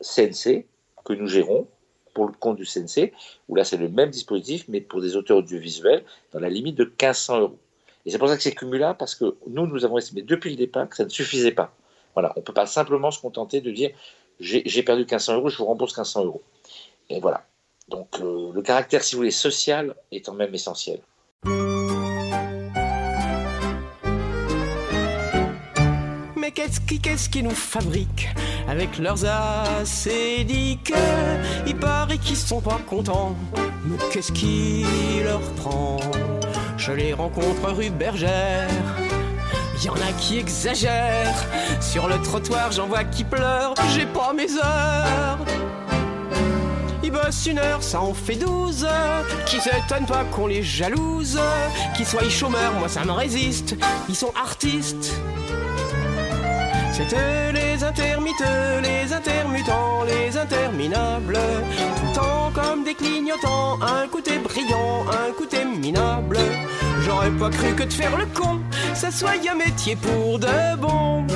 [0.00, 0.64] CNC
[1.04, 1.68] que nous gérons
[2.14, 3.12] pour le compte du CNC,
[3.48, 6.84] où là c'est le même dispositif, mais pour des auteurs audiovisuels, dans la limite de
[6.84, 7.58] 1500 euros.
[8.06, 10.56] Et c'est pour ça que c'est cumulable, parce que nous, nous avons estimé depuis le
[10.56, 11.76] départ que ça ne suffisait pas.
[12.14, 13.90] Voilà, on ne peut pas simplement se contenter de dire
[14.40, 16.42] j'ai perdu 1500 euros, je vous rembourse 1500 euros.
[17.10, 17.46] Et voilà,
[17.88, 21.00] donc euh, le caractère, si vous voulez, social est quand même essentiel.
[26.36, 28.28] Mais qu'est-ce qui, qu'est-ce qui nous fabrique
[28.68, 30.92] avec leurs acédiques?
[31.66, 33.36] Il paraît qu'ils sont pas contents,
[33.84, 34.84] mais qu'est-ce qui
[35.22, 35.98] leur prend?
[36.78, 38.68] Je les rencontre rue Bergère.
[39.82, 41.44] Y en a qui exagèrent.
[41.80, 43.74] Sur le trottoir, j'en vois qui pleurent.
[43.94, 45.38] J'ai pas mes heures
[47.04, 48.86] ils bossent une heure, ça en fait douze.
[49.46, 51.38] Qui s'étonne pas qu'on les jalouse.
[51.96, 53.76] Qu'ils soient chômeurs, moi ça me résiste.
[54.08, 55.12] Ils sont artistes.
[56.92, 61.38] C'était les intermittents, les intermittents, les interminables.
[61.96, 66.38] Tout le temps comme des clignotants, un côté brillant, un côté minable.
[67.02, 68.60] J'aurais pas cru que de faire le con,
[68.94, 71.26] ça soit un métier pour de bon.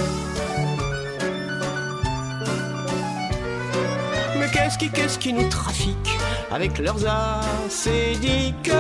[4.77, 6.19] Qu'est-ce qui, nous trafique
[6.51, 8.71] avec leurs acédiques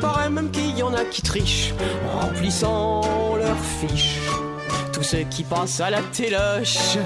[0.00, 1.72] Paraît même qu'il y en a qui trichent
[2.12, 4.18] en remplissant leurs fiches.
[4.92, 6.98] Tous ceux qui passent à la téloche,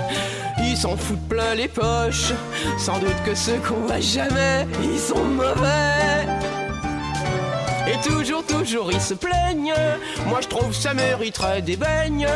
[0.58, 2.32] ils s'en foutent plein les poches.
[2.78, 6.26] Sans doute que ceux qu'on voit jamais, ils sont mauvais.
[7.88, 9.74] Et toujours, toujours ils se plaignent.
[10.26, 12.28] Moi je trouve ça mériterait des beignes.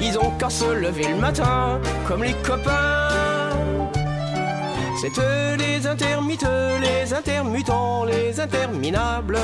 [0.00, 3.27] Ils ont qu'à se lever le matin, comme les copains.
[5.00, 9.38] C'est eux les intermittents, les intermittents, les interminables.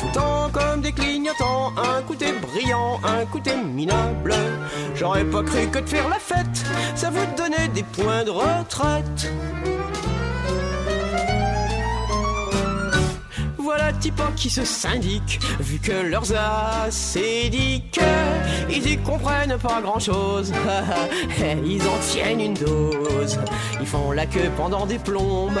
[0.00, 4.34] Tout temps comme des clignotants, un côté brillant, un côté minable.
[4.96, 6.64] J'aurais pas cru que de faire la fête,
[6.96, 9.30] ça vous donnait des points de retraite.
[13.98, 18.00] Voilà type qui se syndiquent, vu que leurs acédiques,
[18.70, 20.52] ils y comprennent pas grand chose.
[21.64, 23.38] ils en tiennent une dose,
[23.80, 25.60] ils font la queue pendant des plombes.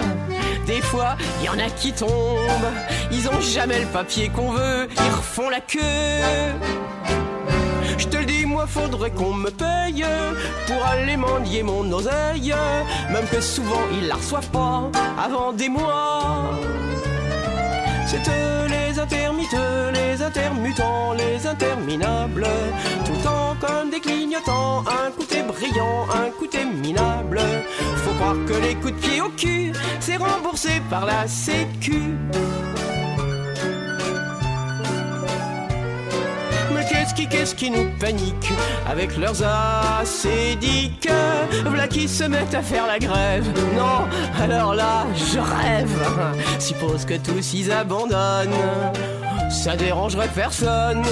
[0.66, 2.72] Des fois, il y en a qui tombent,
[3.10, 5.80] ils ont jamais le papier qu'on veut, ils refont la queue.
[7.96, 10.04] Je te le dis, moi faudrait qu'on me paye
[10.66, 12.54] pour aller mendier mon oseille,
[13.10, 16.52] même que souvent ils la reçoivent pas avant des mois.
[18.10, 22.46] C'est eux les intermittents, les intermittents, les interminables.
[23.04, 27.38] Tout le temps comme des clignotants, un côté brillant, un côté minable.
[27.96, 32.16] Faut croire que les coups de pied au cul, c'est remboursé par la Sécu.
[37.14, 38.52] Qu'est-ce qui, nous panique
[38.88, 39.42] avec leurs
[40.00, 41.08] acédiques
[41.64, 43.46] Voilà qui se mettent à faire la grève.
[43.76, 44.06] Non,
[44.40, 45.90] alors là, je rêve.
[46.58, 48.48] Suppose que tous ils abandonnent.
[49.50, 51.02] Ça dérangerait personne.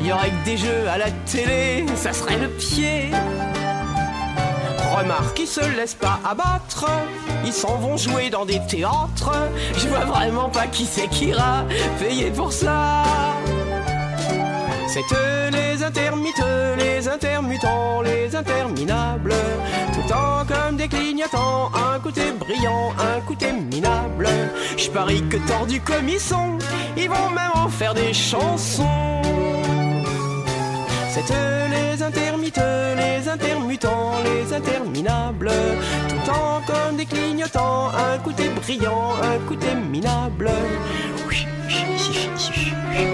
[0.00, 3.10] Il y aurait que des jeux à la télé, ça serait le pied.
[4.96, 6.86] Remarque, ils se laissent pas abattre.
[7.44, 9.32] Ils s'en vont jouer dans des théâtres.
[9.76, 11.64] Je vois vraiment pas qui c'est qui ira
[11.98, 13.02] payer pour ça.
[14.92, 19.32] C'est eux les intermittents, les intermittents, les interminables.
[19.94, 24.28] Tout le temps comme des clignotants, un côté brillant, un côté minable.
[24.76, 26.58] Je parie que tordus comme ils sont,
[26.94, 29.22] ils vont même en faire des chansons.
[31.08, 35.52] C'est eux les intermittents, les intermittents, les interminables.
[36.10, 40.50] Tout le temps comme des clignotants, un côté brillant, un côté minable.
[42.94, 43.11] Alors,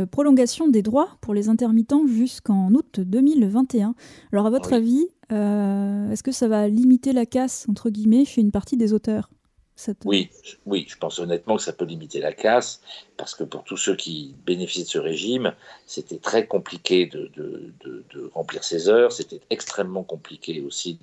[0.00, 3.94] une prolongation des droits pour les intermittents jusqu'en août 2021.
[4.32, 4.76] Alors, à votre Oui.
[4.76, 8.92] avis, euh, est-ce que ça va limiter la casse, entre guillemets, chez une partie des
[8.92, 9.30] auteurs
[9.76, 12.82] cette- Oui, je- oui, je pense honnêtement que ça peut limiter la casse,
[13.16, 15.54] parce que pour tous ceux qui bénéficient de ce régime,
[15.86, 20.98] c'était très compliqué de, de- de- de remplir ses heures, c'était extrêmement compliqué aussi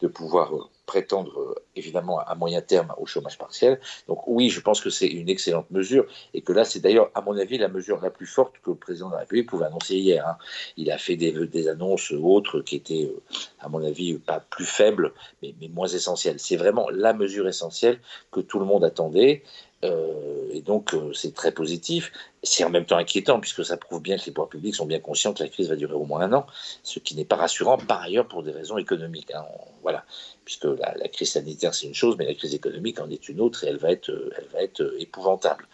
[0.00, 3.80] de, pouvoir euh, prétendre euh, évidemment à moyen terme au chômage partiel.
[4.08, 7.20] Donc oui, je pense que c'est une excellente mesure, et que là, c'est d'ailleurs, à
[7.20, 9.96] mon avis, la mesure la plus forte que le président de la République pouvait annoncer
[9.96, 10.26] hier.
[10.26, 10.36] hein.
[10.76, 13.22] Il a fait des, des annonces autres qui étaient, euh,
[13.60, 16.38] à mon avis, pas plus faibles, mais, mais moins essentielles.
[16.38, 19.42] C'est vraiment la mesure essentielle que tout le monde attendait.
[19.84, 22.12] Euh, et donc, euh, c'est très positif.
[22.42, 25.00] C'est en même temps inquiétant, puisque ça prouve bien que les pouvoirs publics sont bien
[25.00, 26.46] conscients que la crise va durer au moins un an,
[26.82, 29.30] ce qui n'est pas rassurant, par ailleurs, pour des raisons économiques.
[29.32, 29.44] hein.
[29.82, 30.04] Voilà.
[30.44, 33.64] Puisque la, crise sanitaire, c'est une chose, mais la crise économique en est une autre,
[33.64, 35.66] et elle va être, euh, épouvantable.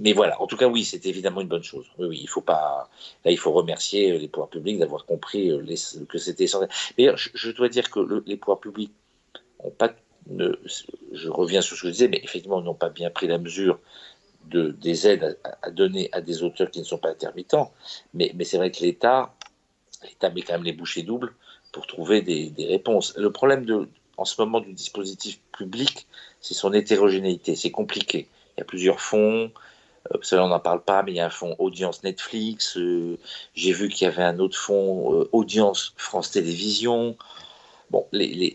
[0.00, 1.86] Mais voilà, en tout cas, oui, c'est évidemment une bonne chose.
[1.98, 2.88] Oui, oui, il faut pas.
[3.24, 5.52] Là, il faut remercier les pouvoirs publics d'avoir compris
[6.08, 6.70] que c'était essentiel.
[6.96, 8.92] D'ailleurs, je, dois dire que le- les pouvoirs publics
[9.60, 9.90] ont pas
[10.30, 13.78] je reviens sur ce que je disais, mais effectivement, n'ont pas bien pris la mesure
[14.46, 17.72] de, des aides à, donner à des auteurs qui ne sont pas intermittents.
[18.14, 19.34] Mais, c'est vrai que l'État,
[20.04, 21.32] l'État met quand même les bouchées doubles
[21.72, 23.14] pour trouver des, réponses.
[23.16, 23.86] Le problème
[24.16, 26.06] en ce moment du dispositif public,
[26.40, 27.56] c'est son hétérogénéité.
[27.56, 28.28] C'est compliqué.
[28.56, 29.50] Il y a plusieurs fonds.
[30.12, 32.76] Euh, cela on n'en parle pas, mais il y a un fonds audience Netflix.
[32.76, 33.18] euh,
[33.54, 37.16] J'ai vu qu'il y avait un autre fonds euh, audience France Télévisions.
[37.90, 38.06] Bon,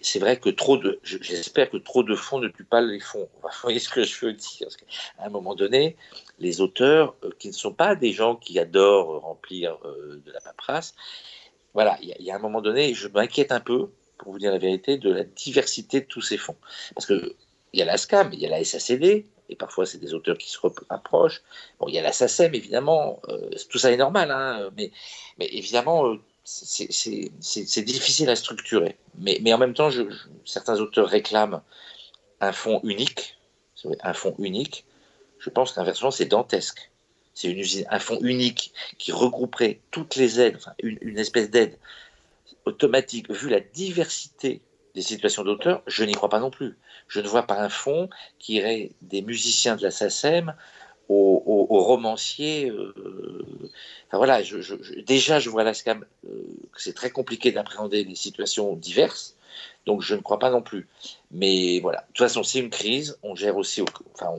[0.04, 3.00] c'est vrai que trop de, je- j'espère que trop de fonds ne tuent pas les
[3.00, 3.30] fonds.
[3.43, 4.86] Vous voyez ce que je veux dire Parce qu'à
[5.19, 5.96] un moment donné,
[6.39, 10.39] les auteurs euh, qui ne sont pas des gens qui adorent remplir euh, de la
[10.39, 10.93] paperasse,
[11.74, 14.60] voilà, il y, a- un moment donné, je m'inquiète un peu, pour vous dire la
[14.60, 16.56] vérité, de la diversité de tous ces fonds.
[16.96, 17.36] Parce que
[17.74, 20.38] il y a la SCAM, il y a la SACD, et parfois c'est des auteurs
[20.38, 21.41] qui se rapprochent.
[21.80, 24.91] Bon, il y a la SACEM, évidemment, euh, tout ça est normal, hein, mais,
[25.39, 28.97] évidemment, c'est difficile à structurer.
[29.17, 29.89] Mais, en même temps,
[30.45, 31.62] certains auteurs réclament
[32.41, 33.38] un fonds unique,
[34.01, 34.86] un fonds unique.
[35.39, 36.91] Je pense qu'inversement, c'est dantesque.
[37.34, 41.79] C'est un fonds unique qui regrouperait toutes les aides, une, une espèce d'aide
[42.65, 43.32] automatique.
[43.32, 44.62] Vu la diversité
[44.93, 46.77] des situations d'auteurs, je n'y crois pas non plus.
[47.08, 50.53] Je ne vois pas un fonds qui irait des musiciens de la SACEM
[51.09, 52.69] aux- aux romanciers.
[52.69, 52.93] euh,
[54.07, 54.41] enfin voilà,
[55.05, 56.29] déjà je vois SCAM euh,
[56.71, 59.35] que c'est très compliqué d'appréhender des situations diverses,
[59.85, 60.87] donc je ne crois pas non plus.
[61.31, 64.31] Mais voilà, de toute façon c'est une crise, on gère aussi, au- enfin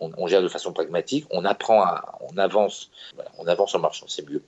[0.00, 1.84] on, gère de façon pragmatique, on apprend,
[2.28, 2.90] on avance,
[3.38, 4.42] on avance en marchant, c'est mieux.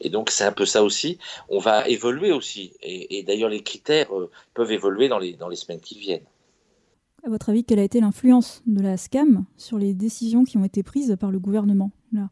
[0.00, 1.18] Et donc c'est un peu ça aussi.
[1.48, 5.48] On va évoluer aussi, et, et d'ailleurs les critères euh, peuvent évoluer dans les dans
[5.48, 6.24] les semaines qui viennent.
[7.24, 10.64] À votre avis, quelle a été l'influence de la SCAM sur les décisions qui ont
[10.64, 12.30] été prises par le gouvernement là?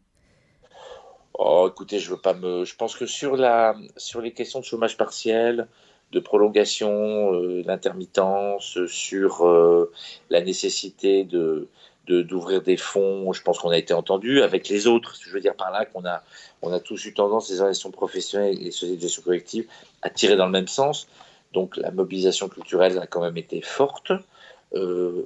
[1.38, 2.64] Oh, écoutez, je veux pas me.
[2.64, 5.68] Je pense que sur la, sur les questions de chômage partiel,
[6.12, 9.92] de prolongation, euh, d'intermittence, sur euh,
[10.30, 11.68] la nécessité de
[12.08, 15.16] d'ouvrir des fonds, je pense qu'on a été entendu avec les autres.
[15.20, 16.22] Je veux dire par là qu'on a,
[16.62, 19.66] on a tous eu tendance, les organisations professionnelles et les sociétés de gestion collective,
[20.02, 21.08] à tirer dans le même sens.
[21.52, 24.12] Donc la mobilisation culturelle a quand même été forte,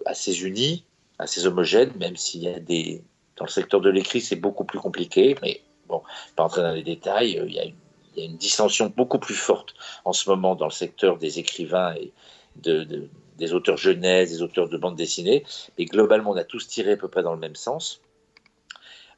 [0.06, 0.84] assez unie,
[1.18, 3.02] assez homogène, même s'il y a des
[3.36, 6.02] Dans le secteur de l'écrit, c'est beaucoup plus compliqué, mais bon,
[6.36, 7.74] pas entrer dans les détails, il y, a une,
[8.16, 9.74] il dissension beaucoup plus forte
[10.04, 12.12] en ce moment dans le secteur des écrivains et
[12.56, 15.44] de, de, des auteurs jeunesse, des auteurs de bande dessinée,
[15.78, 18.00] mais globalement, on a tous tiré à peu près dans le même sens.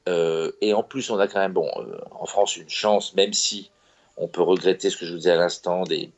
[0.09, 3.33] Euh, et en plus, on a quand même, bon, euh, en France, une chance, même
[3.33, 3.71] si
[4.17, 6.11] on peut regretter ce que je vous disais à l'instant, des,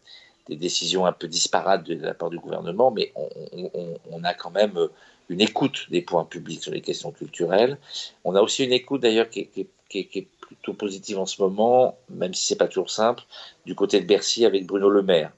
[0.48, 4.78] des, décisions un peu disparates de la part du gouvernement, mais on, a quand même
[5.28, 7.78] une écoute des points publics sur les questions culturelles.
[8.24, 9.48] On a aussi une écoute d'ailleurs qui,
[9.94, 13.22] est plutôt positive en ce moment, même si c'est pas toujours simple,
[13.66, 15.32] du côté de Bercy avec Bruno Le Maire.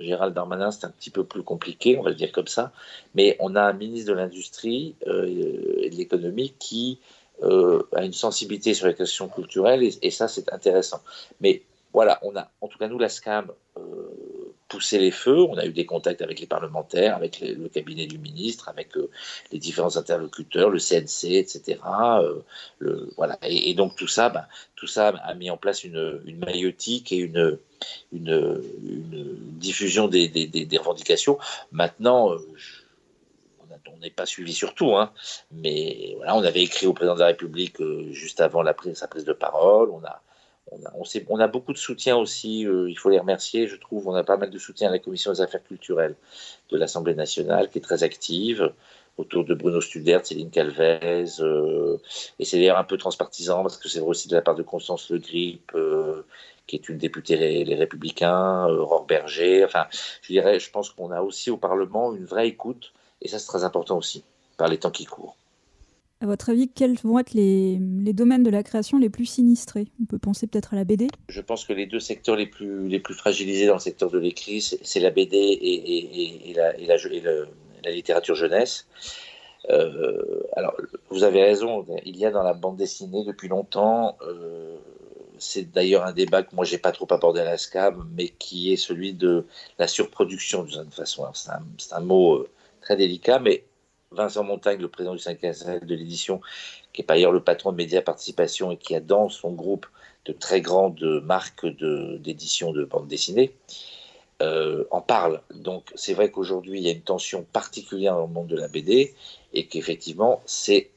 [0.00, 2.72] Gérald Darmanin, c'est un petit peu plus compliqué, on va le dire comme ça,
[3.14, 5.26] mais on a un ministre de l'Industrie euh,
[5.78, 6.98] et de l'Économie qui
[7.42, 11.00] euh, a une sensibilité sur les questions culturelles, et, ça, c'est intéressant.
[11.40, 13.80] Mais voilà, on a, en tout cas, nous, la SCAM, euh,
[14.70, 15.42] poussé les feux.
[15.42, 19.10] On a eu des contacts avec les parlementaires, avec le cabinet du ministre, avec euh,
[19.52, 21.78] les différents interlocuteurs, le CNC, etc.
[22.82, 23.38] Euh, voilà.
[23.42, 27.18] Et, donc tout ça, bah, tout ça a mis en place une, une maïotique et
[27.18, 27.58] une,
[28.12, 31.38] diffusion des, revendications.
[31.72, 32.80] Maintenant, je,
[33.92, 35.12] on n'est pas suivi sur tout, hein,
[35.50, 39.08] mais voilà, on avait écrit au président de la République euh, juste avant prise, sa
[39.08, 39.90] prise de parole.
[39.90, 40.22] On a,
[40.72, 44.08] on a, beaucoup de soutien aussi, euh, il faut les remercier, je trouve.
[44.08, 46.14] On a pas mal de soutien à la Commission des affaires culturelles
[46.70, 48.72] de l'Assemblée nationale, qui est très active,
[49.16, 51.40] autour de Bruno Studert, Céline Calvez.
[51.40, 51.98] Euh,
[52.38, 54.62] et c'est d'ailleurs un peu transpartisan, parce que c'est vrai aussi de la part de
[54.62, 56.22] Constance Le Grip, euh,
[56.66, 59.64] qui est une députée les Républicains, Aurore Berger.
[59.64, 59.86] Enfin,
[60.22, 63.48] je dirais, je pense qu'on a aussi au Parlement une vraie écoute, et ça c'est
[63.48, 64.22] très important aussi,
[64.56, 65.36] par les temps qui courent.
[66.22, 67.78] À votre avis, quels vont être les,
[68.12, 69.86] domaines de la création les plus sinistrés?
[70.02, 73.00] On peut penser peut-être à la BD Je pense que les deux secteurs les plus,
[73.14, 78.86] fragilisés dans le secteur de l'écrit, c'est la BD et, la, littérature jeunesse.
[79.70, 80.76] Euh, alors,
[81.08, 84.76] vous avez raison, il y a dans la bande dessinée depuis longtemps, euh,
[85.38, 88.72] c'est d'ailleurs un débat que moi j'ai pas trop abordé à la SCAB, mais qui
[88.72, 89.46] est celui de
[89.78, 91.24] la surproduction d'une certaine façon.
[91.32, 91.62] C'est un,
[91.96, 92.48] un, mot euh,
[92.82, 93.64] très délicat, mais
[94.12, 96.40] Vincent Montagne, le président du 5 de l'édition,
[96.92, 99.86] qui est par ailleurs le patron de Média Participation et qui a dans son groupe
[100.24, 103.54] de très grandes marques d'édition de, de bande dessinée,
[104.42, 105.42] euh, en parle.
[105.54, 108.68] Donc c'est vrai qu'aujourd'hui il y a une tension particulière dans le monde de la
[108.68, 109.14] BD
[109.52, 110.42] et qu'effectivement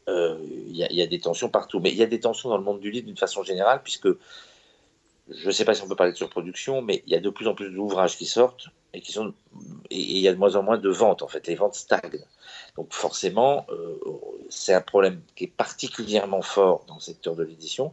[0.07, 0.37] euh,
[0.69, 1.79] il y, a des tensions partout.
[1.81, 4.07] Mais il y a des tensions dans le monde du livre d'une façon générale puisque
[5.29, 7.29] je ne sais pas si on peut parler de surproduction, mais il y a de
[7.29, 9.33] plus en plus d'ouvrages qui sortent et qui sont
[9.89, 11.47] et il y a de moins en moins de ventes en fait.
[11.47, 12.25] Les ventes stagnent.
[12.75, 13.99] Donc forcément, euh,
[14.49, 17.91] c'est un problème qui est particulièrement fort dans le secteur de l'édition.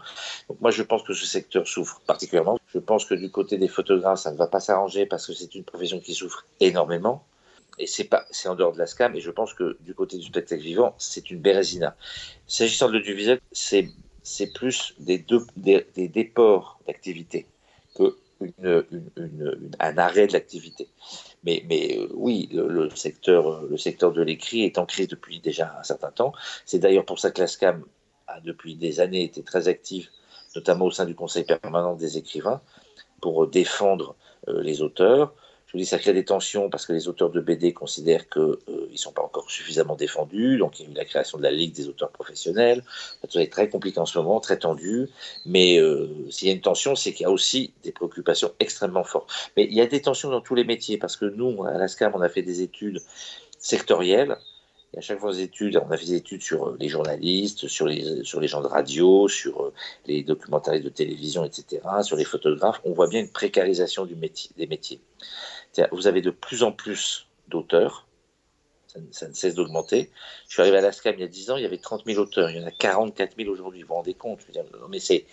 [0.49, 2.59] Donc moi, je pense que ce secteur souffre particulièrement.
[2.73, 5.55] Je pense que du côté des photographes, ça ne va pas s'arranger parce que c'est
[5.55, 7.25] une profession qui souffre énormément.
[7.79, 9.14] Et c'est pas, c'est en dehors de la SCAM.
[9.14, 11.97] Et je pense que du côté du spectacle vivant, c'est une bérésina.
[12.47, 13.88] S'agissant de l'audiovisuel, c'est
[14.22, 17.46] c'est plus des, deux, des, déports d'activité
[17.94, 18.16] que
[19.78, 20.88] un arrêt de l'activité.
[21.44, 25.83] Mais, euh, oui, le, secteur, le secteur de l'écrit est en crise depuis déjà un
[25.83, 26.33] certain temps.
[26.64, 27.85] C'est d'ailleurs pour ça que la SCAM
[28.26, 30.09] a depuis des années été très active,
[30.54, 32.62] notamment au sein du Conseil permanent des écrivains,
[33.20, 34.16] pour défendre
[34.48, 35.35] euh, les auteurs.
[35.70, 38.42] Je vous dis, ça crée des tensions parce que les auteurs de BD considèrent qu'ils
[38.42, 40.59] euh, ne sont pas encore suffisamment défendus.
[40.59, 42.83] Donc, il y a eu la création de la Ligue des auteurs professionnels.
[43.28, 45.09] Ça est très compliqué en ce moment, très tendu.
[45.46, 49.04] Mais euh, s'il y a une tension, c'est qu'il y a aussi des préoccupations extrêmement
[49.04, 49.30] fortes.
[49.56, 51.87] Mais il y a des tensions dans tous les métiers parce que nous, à la
[51.87, 53.00] SCAM, on a fait des études
[53.61, 54.38] sectorielles.
[54.92, 58.61] Et à chaque fois, on a fait des études sur les journalistes, sur les, gens
[58.61, 59.72] de radio, sur
[60.06, 62.80] les documentaristes de télévision, etc., sur les photographes.
[62.85, 64.16] On voit bien une précarisation des
[64.66, 65.00] métiers.
[65.92, 68.06] Vous avez de plus en plus d'auteurs,
[69.12, 70.11] ça, ne cesse d'augmenter.
[70.48, 72.20] Je suis arrivé à l'ASCAM il y a 10 ans, il y avait 30 000
[72.20, 75.26] auteurs, il y en a 44 000 aujourd'hui, vous vous rendez compte dire, Mais c'est,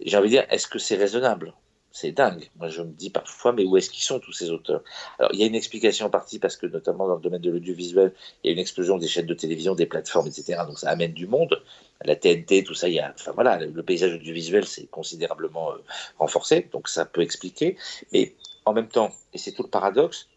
[0.00, 1.54] j'ai envie de dire, est-ce que c'est raisonnable?
[1.90, 2.50] C'est dingue.
[2.56, 4.84] Moi, je me dis parfois, mais où est-ce qu'ils sont tous ces auteurs?
[5.18, 7.50] Alors, il y a une explication en partie parce que, notamment dans le domaine de
[7.50, 8.12] l'audiovisuel,
[8.44, 10.62] il y a une explosion des chaînes de télévision, des plateformes, etc.
[10.66, 11.60] Donc, ça amène du monde.
[12.04, 15.78] La TNT, tout ça, il y a, enfin voilà, le paysage audiovisuel s'est considérablement euh,
[16.18, 17.76] renforcé, donc ça peut expliquer.
[18.12, 18.34] Mais
[18.68, 20.28] en même temps, et c'est tout le paradoxe,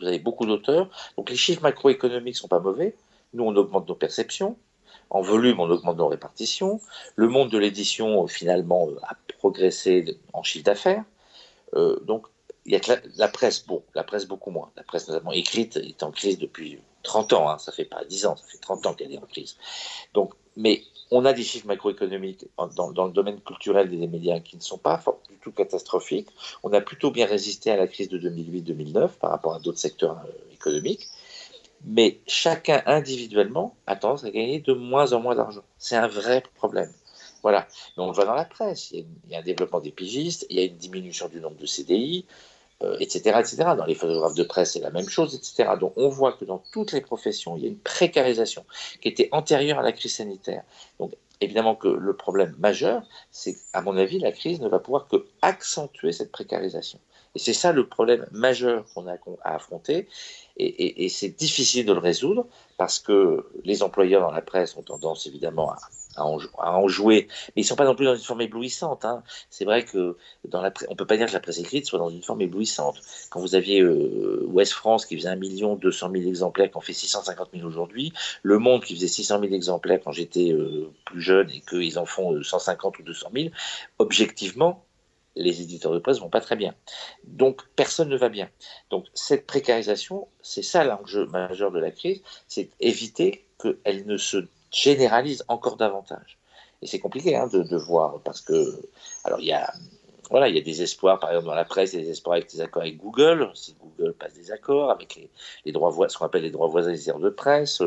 [0.00, 2.94] vous avez beaucoup d'auteurs, donc les chiffres macroéconomiques sont pas mauvais.
[3.32, 4.56] Nous, on augmente nos perceptions,
[5.10, 6.80] en volume, on augmente nos répartitions.
[7.16, 11.04] Le monde de l'édition, finalement, a progressé en chiffre d'affaires.
[11.74, 12.26] Euh, donc,
[12.64, 14.70] il y a la, presse, bon, la presse beaucoup moins.
[14.76, 17.50] La presse, notamment écrite, est en crise depuis 30 ans.
[17.50, 19.56] Hein, ça fait pas 10 ans, ça fait 30 ans qu'elle est en crise.
[20.14, 22.46] Donc, mais on a des chiffres macroéconomiques
[22.76, 26.28] dans, le domaine culturel des médias qui ne sont pas du tout catastrophiques.
[26.62, 30.18] On a plutôt bien résisté à la crise de 2008-2009 par rapport à d'autres secteurs
[30.24, 31.08] euh, économiques.
[31.84, 35.62] Mais chacun individuellement a tendance à gagner de moins en moins d'argent.
[35.78, 36.92] C'est un vrai problème.
[37.42, 37.66] Voilà.
[37.96, 38.90] on le voit dans la presse.
[38.92, 41.66] Il y, a, un développement des pigistes, il y a une diminution du nombre de
[41.66, 42.26] CDI,
[42.82, 43.44] euh, etc.
[43.76, 45.70] Dans les photographes de presse, c'est la même chose, etc.
[45.78, 48.64] Donc on voit que dans toutes les professions, il y a une précarisation
[49.00, 50.62] qui était antérieure à la crise sanitaire.
[50.98, 55.08] Donc évidemment que le problème majeur, c'est à mon avis, la crise ne va pouvoir
[55.08, 56.98] que accentuer cette précarisation.
[57.34, 60.08] Et c'est ça le problème majeur qu'on a à affronter.
[60.56, 65.26] Et, c'est difficile de le résoudre parce que les employeurs dans la presse ont tendance
[65.26, 65.78] évidemment à,
[66.16, 69.04] en, jouer, mais ils sont pas non plus dans une forme éblouissante.
[69.04, 69.22] Hein.
[69.48, 70.16] C'est vrai que
[70.48, 73.00] dans la on peut pas dire que la presse écrite soit dans une forme éblouissante.
[73.30, 76.80] Quand vous aviez euh, Ouest France qui faisait 1 million 200 000 exemplaires, qui en
[76.80, 81.20] fait 650 000 aujourd'hui, Le Monde qui faisait 600 000 exemplaires quand j'étais euh, plus
[81.20, 83.48] jeune et qu'ils en font 150 euh, ou 200 000,
[83.98, 84.84] objectivement,
[85.36, 86.74] les éditeurs de presse vont pas très bien.
[87.24, 88.48] Donc personne ne va bien.
[88.90, 94.46] Donc cette précarisation, c'est ça l'enjeu majeur de la crise, c'est éviter qu'elle ne se
[94.70, 96.38] généralise encore davantage.
[96.82, 98.80] Et c'est compliqué hein, de, voir parce que
[99.24, 99.72] alors il y a
[100.30, 102.12] voilà, il y a des espoirs, par exemple dans la presse, il y a des
[102.12, 105.28] espoirs avec des accords avec Google, si Google passe des accords avec
[105.64, 107.82] les, droits ce qu'on appelle les droits voisins des éditeurs de presse.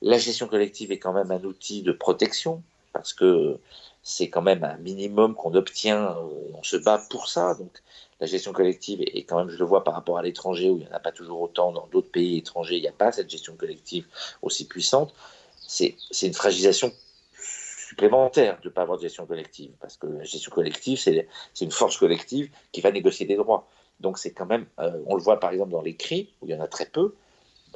[0.00, 2.62] La gestion collective est quand même un outil de protection
[2.92, 3.58] parce que
[4.02, 7.54] c'est quand même un minimum qu'on obtient, euh, on se bat pour ça.
[7.54, 7.82] Donc
[8.20, 10.84] la gestion collective est quand même, je le vois par rapport à l'étranger, où il
[10.84, 13.30] n'y en a pas toujours autant, dans d'autres pays étrangers, il n'y a pas cette
[13.30, 14.06] gestion collective
[14.42, 15.14] aussi puissante.
[15.72, 16.92] C'est une fragilisation
[17.88, 21.26] supplémentaire de ne pas avoir de gestion collective, parce que la gestion collective, c'est
[21.60, 23.68] une force collective qui va négocier des droits.
[24.00, 26.54] Donc c'est quand même, euh, on le voit par exemple dans l'écrit, où il y
[26.54, 27.14] en a très peu,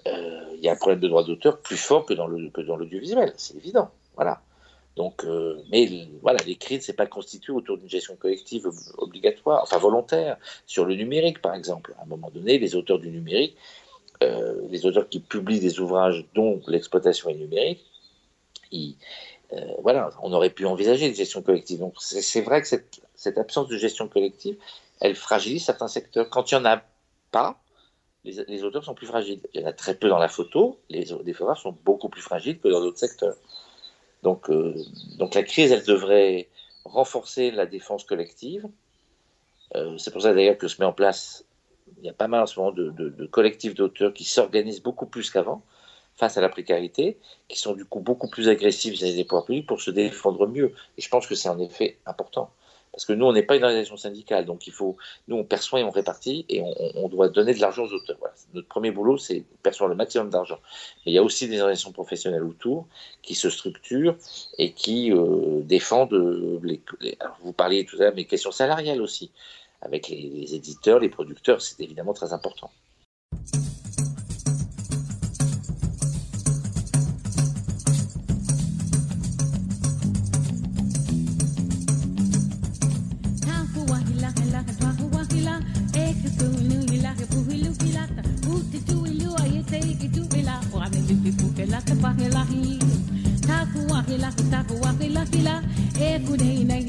[0.07, 3.57] euh, il y a un problème de droit d'auteur plus fort que dans l'audiovisuel, c'est
[3.57, 3.91] évident.
[4.15, 4.43] Voilà.
[4.97, 8.67] Donc, euh, mais voilà, l'écrit ne s'est pas constitué autour d'une gestion collective
[8.97, 11.95] obligatoire, enfin volontaire, sur le numérique par exemple.
[11.99, 13.57] À un moment donné, les auteurs du numérique,
[14.23, 17.85] euh, les auteurs qui publient des ouvrages dont l'exploitation est numérique,
[19.53, 21.79] euh, voilà, on aurait pu envisager une gestion collective.
[21.79, 24.57] Donc c'est vrai que cette, absence de gestion collective,
[25.01, 26.29] elle fragilise certains secteurs.
[26.31, 26.83] Quand il n'y en a
[27.31, 27.61] pas,
[28.25, 29.41] les, auteurs sont plus fragiles.
[29.55, 32.23] Il y en a très peu dans la photo, les, les photographes sont beaucoup plus
[32.23, 33.37] fragiles que dans d'autres secteurs.
[34.25, 34.75] Donc, euh,
[35.19, 36.49] donc la crise, elle devrait
[36.85, 38.67] renforcer la défense collective.
[39.99, 41.45] C'est pour ça d'ailleurs que se met en place,
[41.99, 45.31] il y a pas mal en ce moment de, collectifs d'auteurs qui s'organisent beaucoup plus
[45.31, 45.63] qu'avant
[46.17, 47.19] face à la précarité,
[47.49, 50.73] qui sont du coup beaucoup plus agressifs vis-à-vis des pouvoirs publics pour se défendre mieux.
[50.97, 52.51] Et je pense que c'est en effet important.
[52.97, 54.97] Parce que nous, on n'est pas une organisation syndicale, donc il faut,
[55.29, 56.63] nous, on perçoit et on répartit, et
[56.95, 58.17] on, doit donner de l'argent aux auteurs.
[58.55, 60.59] Notre premier boulot, c'est percevoir le maximum d'argent.
[61.05, 62.87] Mais il y a aussi des organisations professionnelles autour
[63.21, 64.17] qui se structurent
[64.57, 66.15] et qui euh, défendent
[66.63, 66.81] les,
[67.43, 69.31] vous parliez tout à l'heure, mais questions salariales aussi,
[69.81, 72.71] avec les éditeurs, les producteurs, c'est évidemment très important.
[93.93, 95.63] wahila kitaku wahila kila
[96.01, 96.87] e kudei na hi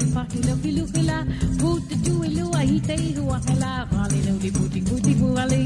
[0.62, 1.26] filu kila
[1.56, 3.32] butu tu ilu ahite hu
[4.26, 5.62] no di buti buti buali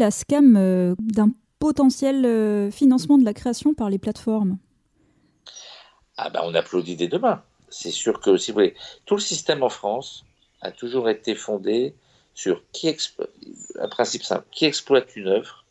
[0.00, 1.30] la SCAM euh, d'un
[1.60, 4.58] potentiel euh, financement de la création par les plateformes
[6.16, 7.42] Ah ben on applaudit dès demain.
[7.68, 8.74] C'est sûr que, si vous voulez,
[9.04, 10.24] tout le système en France
[10.62, 11.94] a toujours été fondé
[12.34, 12.96] sur qui
[13.78, 15.64] un principe simple, qui exploite une œuvre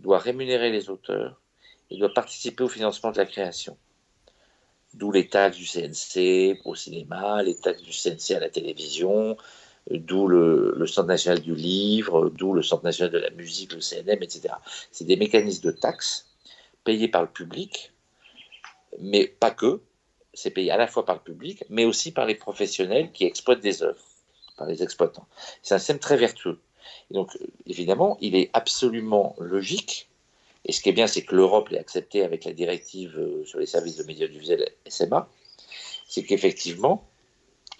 [0.00, 1.40] doit rémunérer les auteurs
[1.90, 3.76] et doit participer au financement de la création.
[4.94, 9.36] D'où les taxes du CNC au cinéma, les taxes du CNC à la télévision,
[9.90, 14.22] d'où le, Centre national du livre, d'où le Centre national de la musique, le CNM,
[14.22, 14.54] etc.
[14.90, 16.28] C'est des mécanismes de taxes
[16.84, 17.92] payés par le public,
[19.00, 19.80] mais pas que.
[20.34, 23.60] C'est payé à la fois par le public, mais aussi par les professionnels qui exploitent
[23.60, 24.02] des œuvres,
[24.56, 25.26] par les exploitants.
[25.62, 26.58] C'est un système très vertueux.
[27.10, 30.08] Et donc, évidemment, il est absolument logique
[30.64, 33.58] et ce qui est bien, c'est que l'Europe l'ait accepté avec la directive euh, sur
[33.58, 35.28] les services de médias audiovisuels SMA,
[36.06, 37.08] c'est qu'effectivement,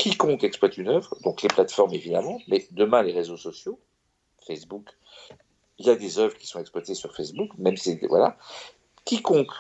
[0.03, 3.78] quiconque exploite une œuvre, donc les plateformes évidemment, mais demain les réseaux sociaux,
[4.44, 4.88] Facebook,
[5.78, 8.36] il y a des œuvres qui sont exploitées sur Facebook, même si voilà,
[9.05, 9.53] quiconque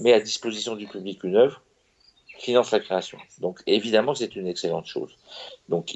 [0.00, 1.62] met à disposition du public une œuvre
[2.36, 3.18] finance la création.
[3.38, 5.16] Donc évidemment, c'est une excellente chose.
[5.68, 5.94] Donc,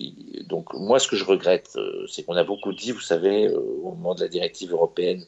[0.72, 3.90] moi, ce que je regrette, euh, c'est qu'on a beaucoup dit, vous savez, euh, au
[3.90, 5.26] moment de la directive européenne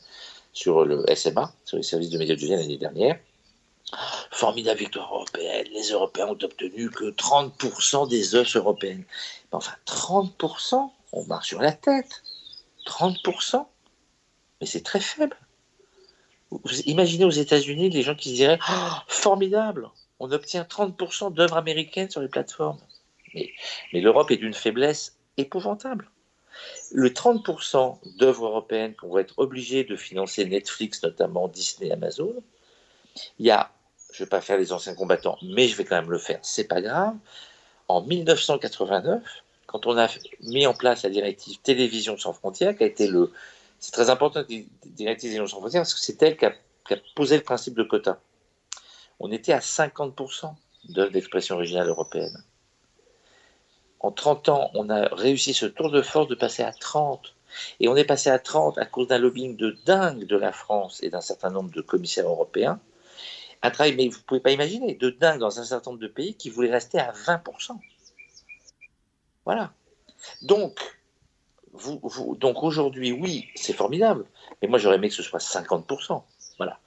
[0.53, 3.19] sur le SMA, sur les services de médias audiovisuels l'année dernière.
[4.33, 9.05] Formidable victoire européenne, les Européens ont obtenu que 30% des œuvres européennes.
[9.53, 12.23] Mais enfin, 30%, on marche sur la tête.
[12.87, 13.65] 30%,
[14.61, 15.37] mais c'est très faible.
[16.87, 22.11] Imaginez aux États-Unis les gens qui se diraient Ah, formidable, on obtient 30% d'œuvres américaines
[22.11, 22.81] sur les plateformes.
[23.35, 23.53] Mais,
[23.93, 26.11] mais l'Europe est d'une faiblesse épouvantable
[26.91, 32.35] le 30% d'œuvres européennes qu'on va être obligé de financer Netflix, notamment Disney, Amazon,
[33.39, 33.71] il y a,
[34.13, 36.39] je ne vais pas faire les anciens combattants, mais je vais quand même le faire,
[36.43, 37.15] c'est pas grave.
[37.89, 39.23] En 1989,
[39.67, 40.09] quand on a
[40.41, 43.33] mis en place la directive Télévision sans frontières, qui a été le.
[43.81, 44.47] C'est très important, la
[44.87, 46.53] directive Télévision sans frontières, parce que c'est elle qui a,
[46.87, 48.21] qui a posé le principe de quota.
[49.21, 50.55] On était à 50%
[50.89, 52.43] d'œuvres d'expression originale européenne
[54.03, 57.35] en 30 ans, on a réussi ce tour de force de passer à 30.
[57.81, 61.03] Et on est passé à 30 à cause d'un lobbying de dingue de la France
[61.03, 62.81] et d'un certain nombre de commissaires européens.
[63.63, 66.09] Un travail, mais vous ne pouvez pas imaginer, de dingue dans un certain nombre de
[66.09, 67.79] pays qui voulaient rester à 20%.
[69.45, 69.73] Voilà.
[70.43, 70.79] Donc,
[71.73, 74.25] vous, donc aujourd'hui, oui, c'est formidable.
[74.61, 76.23] Mais moi, j'aurais aimé que ce soit 50%.
[76.59, 76.79] Voilà.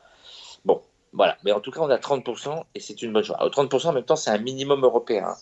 [0.65, 0.81] Bon,
[1.13, 1.37] voilà.
[1.43, 3.35] Mais en tout cas, on a 30% et c'est une bonne chose.
[3.39, 5.35] Alors, 30% en même temps, c'est un minimum européen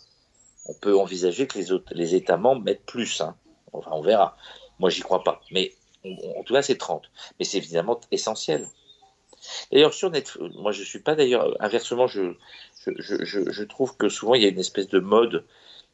[0.66, 3.22] on peut envisager que les, autres, les États membres mettent plus.
[3.22, 3.36] Hein.
[3.72, 4.38] Enfin, on verra.
[4.80, 5.42] Moi, j'y crois pas.
[5.52, 5.74] Mais
[6.06, 7.10] en tout cas, c'est 30.
[7.40, 8.68] Mais c'est évidemment essentiel.
[9.72, 11.56] D'ailleurs, sur Netflix, moi, je suis pas d'ailleurs.
[11.62, 12.34] Inversement, je,
[12.86, 15.46] je, je, trouve que souvent, il y a une espèce de mode,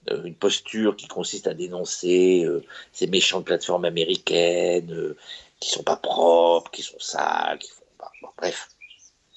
[0.10, 5.18] euh, une posture qui consiste à dénoncer euh, ces méchantes plateformes américaines euh,
[5.60, 8.12] qui sont pas propres, qui sont sales, qui font pas.
[8.38, 8.70] Bref.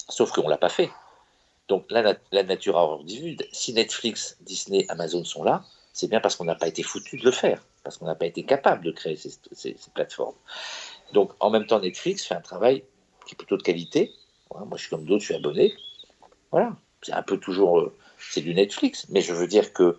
[0.08, 0.90] Sauf qu'on l'a pas fait.
[1.68, 3.04] Donc la, la nature a horreur
[3.52, 7.24] Si Netflix, Disney, Amazon sont là, c'est bien parce qu'on n'a pas été foutu de
[7.24, 10.34] le faire, parce qu'on n'a pas été capable de créer ces, plateformes.
[11.12, 12.84] Donc en même temps, Netflix fait un travail
[13.26, 14.12] qui est plutôt de qualité.
[14.54, 15.74] Moi, je suis comme d'autres, je suis abonné.
[16.50, 19.98] Voilà, c'est un peu toujours, euh, c'est du Netflix, mais je veux dire que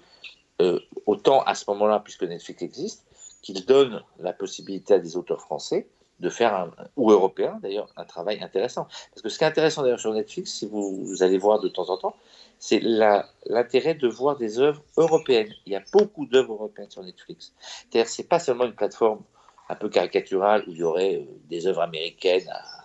[0.61, 3.05] euh, autant à ce moment-là, puisque Netflix existe,
[3.41, 5.87] qu'il donne la possibilité à des auteurs français
[6.19, 8.87] de faire, un, ou européen d'ailleurs, un travail intéressant.
[9.09, 11.67] Parce que ce qui est intéressant d'ailleurs sur Netflix, si vous, vous, allez voir de
[11.67, 12.15] temps en temps,
[12.59, 15.53] c'est l'intérêt de voir des œuvres européennes.
[15.65, 17.53] Il y a beaucoup d'œuvres européennes sur Netflix.
[17.59, 19.21] C'est-à-dire c'est pas seulement une plateforme
[19.69, 22.82] un peu caricaturale où il y aurait euh, des œuvres américaines à,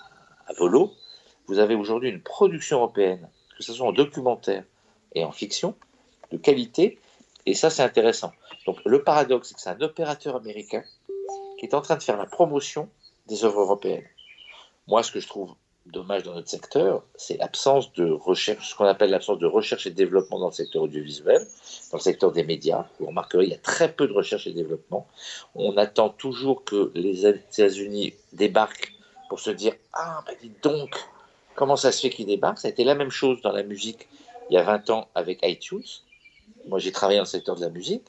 [0.49, 0.93] à volo.
[1.47, 4.65] Vous avez aujourd'hui une production européenne, que ce soit en documentaire
[5.15, 5.75] et en fiction,
[6.31, 6.99] de qualité,
[7.47, 8.33] et ça c'est intéressant.
[8.67, 10.83] Donc le paradoxe, c'est que c'est un opérateur américain
[11.59, 12.89] qui est en train de faire la promotion
[13.27, 14.07] des œuvres européennes.
[14.87, 15.55] Moi, ce que je trouve
[15.87, 19.91] dommage dans notre secteur, c'est l'absence de recherche, ce qu'on appelle l'absence de recherche et
[19.91, 21.47] de développement dans le secteur audiovisuel,
[21.91, 22.87] dans le secteur des médias.
[23.01, 25.07] Vous remarquerez, il y a très peu de recherche et de développement.
[25.55, 28.98] On attend toujours que les États-Unis débarquent
[29.29, 30.97] pour se dire Ah, ben dites donc,
[31.55, 34.09] comment ça se fait qu'ils débarquent Ça a été la même chose dans la musique
[34.51, 35.85] il y a 20 ans avec iTunes.
[36.67, 38.05] Moi, j'ai travaillé dans le secteur de la musique.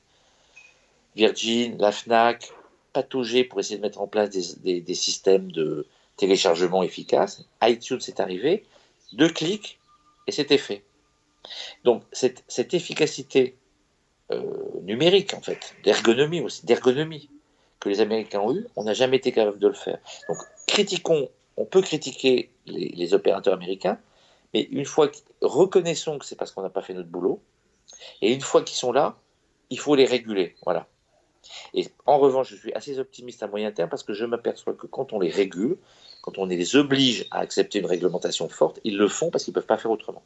[1.15, 2.51] Virgin, la FNAC,
[2.93, 5.85] patauger pour essayer de mettre en place des, des, systèmes de
[6.17, 7.43] téléchargement efficaces.
[7.61, 8.65] iTunes est arrivé,
[9.13, 9.79] deux clics
[10.27, 10.83] et c'était fait.
[11.83, 13.55] Donc cette, cette efficacité
[14.31, 14.43] euh,
[14.83, 17.29] numérique en fait, d'ergonomie aussi, d'ergonomie
[17.79, 19.99] que les Américains ont eu, on n'a jamais été capable de le faire.
[20.27, 20.37] Donc
[20.69, 23.99] critiquons, on peut critiquer les, opérateurs américains,
[24.53, 25.11] mais une fois,
[25.41, 27.41] reconnaissons que c'est parce qu'on n'a pas fait notre boulot,
[28.21, 29.17] et une fois qu'ils sont là,
[29.69, 30.55] il faut les réguler.
[30.63, 30.87] Voilà.
[31.73, 34.87] Et en revanche, je suis assez optimiste à moyen terme parce que je m'aperçois que
[34.87, 35.77] quand on les régule,
[36.21, 39.55] quand on les oblige à accepter une réglementation forte, ils le font parce qu'ils ne
[39.55, 40.23] peuvent pas faire autrement.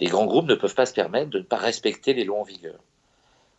[0.00, 2.44] Les grands groupes ne peuvent pas se permettre de ne pas respecter les lois en
[2.44, 2.78] vigueur.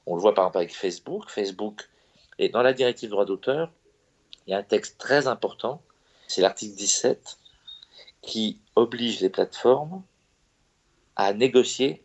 [0.06, 1.30] On le voit par exemple avec Facebook.
[1.30, 1.90] Facebook,
[2.38, 3.72] et dans la directive droit d'auteur,
[4.46, 5.82] il y a un texte très important,
[6.28, 7.38] c'est l'article 17,
[8.22, 10.04] qui oblige les plateformes
[11.16, 12.04] à négocier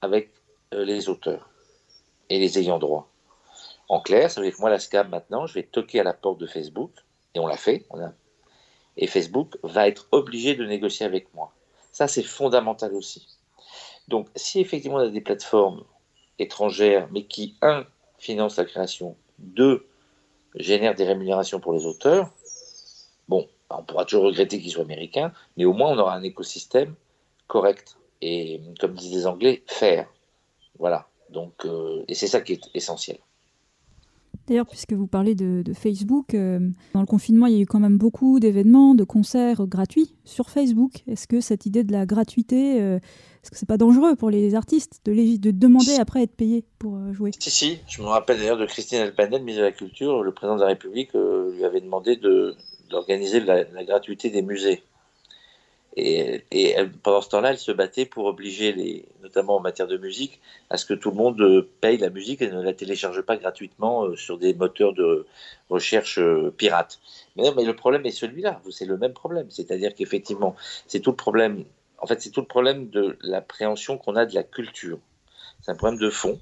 [0.00, 0.30] avec
[0.74, 1.50] euh, les auteurs
[2.28, 3.08] et les ayants droit.
[3.88, 6.12] En clair, ça veut dire que moi, la SCAM, maintenant, je vais toquer à la
[6.12, 6.92] porte de Facebook,
[7.34, 8.12] et on l'a fait, on a...
[8.96, 11.52] et Facebook va être obligé de négocier avec moi.
[11.92, 13.26] Ça, c'est fondamental aussi.
[14.08, 15.84] Donc, si effectivement on a des plateformes
[16.38, 17.86] étrangères, mais qui, un,
[18.18, 19.86] financent la création, deux,
[20.56, 22.30] génèrent des rémunérations pour les auteurs,
[23.28, 26.94] bon, on pourra toujours regretter qu'ils soient américains, mais au moins on aura un écosystème
[27.46, 30.08] correct et, comme disent les Anglais, faire.
[30.78, 31.06] Voilà.
[31.30, 33.18] Donc, euh, et c'est ça qui est essentiel.
[34.46, 36.60] D'ailleurs, puisque vous parlez de, Facebook, euh,
[36.94, 40.50] dans le confinement, il y a eu quand même beaucoup d'événements, de concerts gratuits sur
[40.50, 40.92] Facebook.
[41.08, 42.96] Est-ce que cette idée de la gratuité, euh,
[43.42, 47.12] est-ce que c'est pas dangereux pour les artistes de, de demander après être payés pour
[47.12, 47.32] jouer?
[47.38, 47.78] Si, si.
[47.88, 50.68] Je me rappelle d'ailleurs de Christine Albanel, ministre de la Culture, le président de la
[50.68, 52.16] République lui avait demandé
[52.90, 54.82] d'organiser la gratuité des musées.
[55.98, 60.40] Et, pendant ce temps-là, elle se battait pour obliger, les, notamment en matière de musique,
[60.68, 63.38] à ce que tout le monde euh, paye la musique et ne la télécharge pas
[63.38, 65.26] gratuitement euh, sur des moteurs de
[65.70, 67.00] recherche euh, pirates.
[67.34, 68.60] Mais non, mais le problème est celui-là.
[68.70, 69.50] C'est le même problème.
[69.50, 70.54] C'est-à-dire qu'effectivement,
[70.86, 71.64] c'est tout le problème.
[71.98, 74.98] En fait, c'est tout le problème de l'appréhension qu'on a de la culture.
[75.62, 76.38] C'est un problème de fond.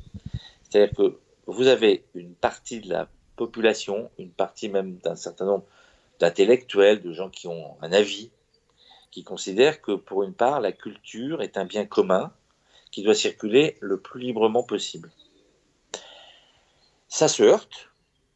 [0.69, 5.65] C'est-à-dire que vous avez une partie de la population, une partie même d'un certain nombre
[6.19, 8.31] d'intellectuels, de gens qui ont un avis,
[9.15, 12.33] qui considère que pour une part, la culture est un bien commun
[12.91, 15.13] qui doit circuler le plus librement possible.
[17.07, 17.91] Ça se heurte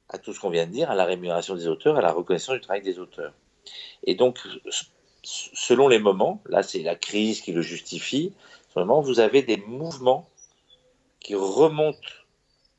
[0.09, 2.55] à tout ce qu'on vient de dire, à la rémunération des auteurs, à la reconnaissance
[2.55, 3.35] du travail des auteurs.
[4.05, 4.39] Et donc,
[5.25, 8.33] selon les moments, là c'est la crise qui le justifie,
[8.73, 10.31] selon vous avez des mouvements
[11.19, 11.99] qui remontent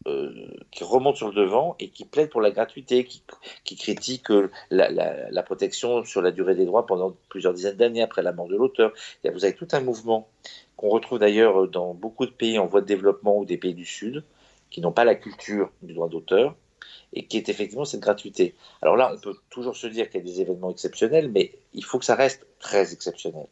[0.07, 3.21] euh, qui remontent sur le devant et qui plaident pour la gratuité, qui,
[3.65, 4.31] qui critiquent
[4.69, 8.55] la, protection sur la durée des droits pendant plusieurs dizaines d'années après la mort de
[8.55, 8.93] l'auteur.
[9.25, 10.29] Vous avez tout un mouvement
[10.77, 13.83] qu'on retrouve d'ailleurs dans beaucoup de pays en voie de développement ou des pays du
[13.83, 14.23] Sud,
[14.69, 16.55] qui n'ont pas la culture du droit d'auteur,
[17.11, 18.55] et qui est effectivement cette gratuité.
[18.81, 21.83] Alors là, on peut toujours se dire qu'il y a des événements exceptionnels, mais il
[21.83, 23.47] faut que ça reste très exceptionnel.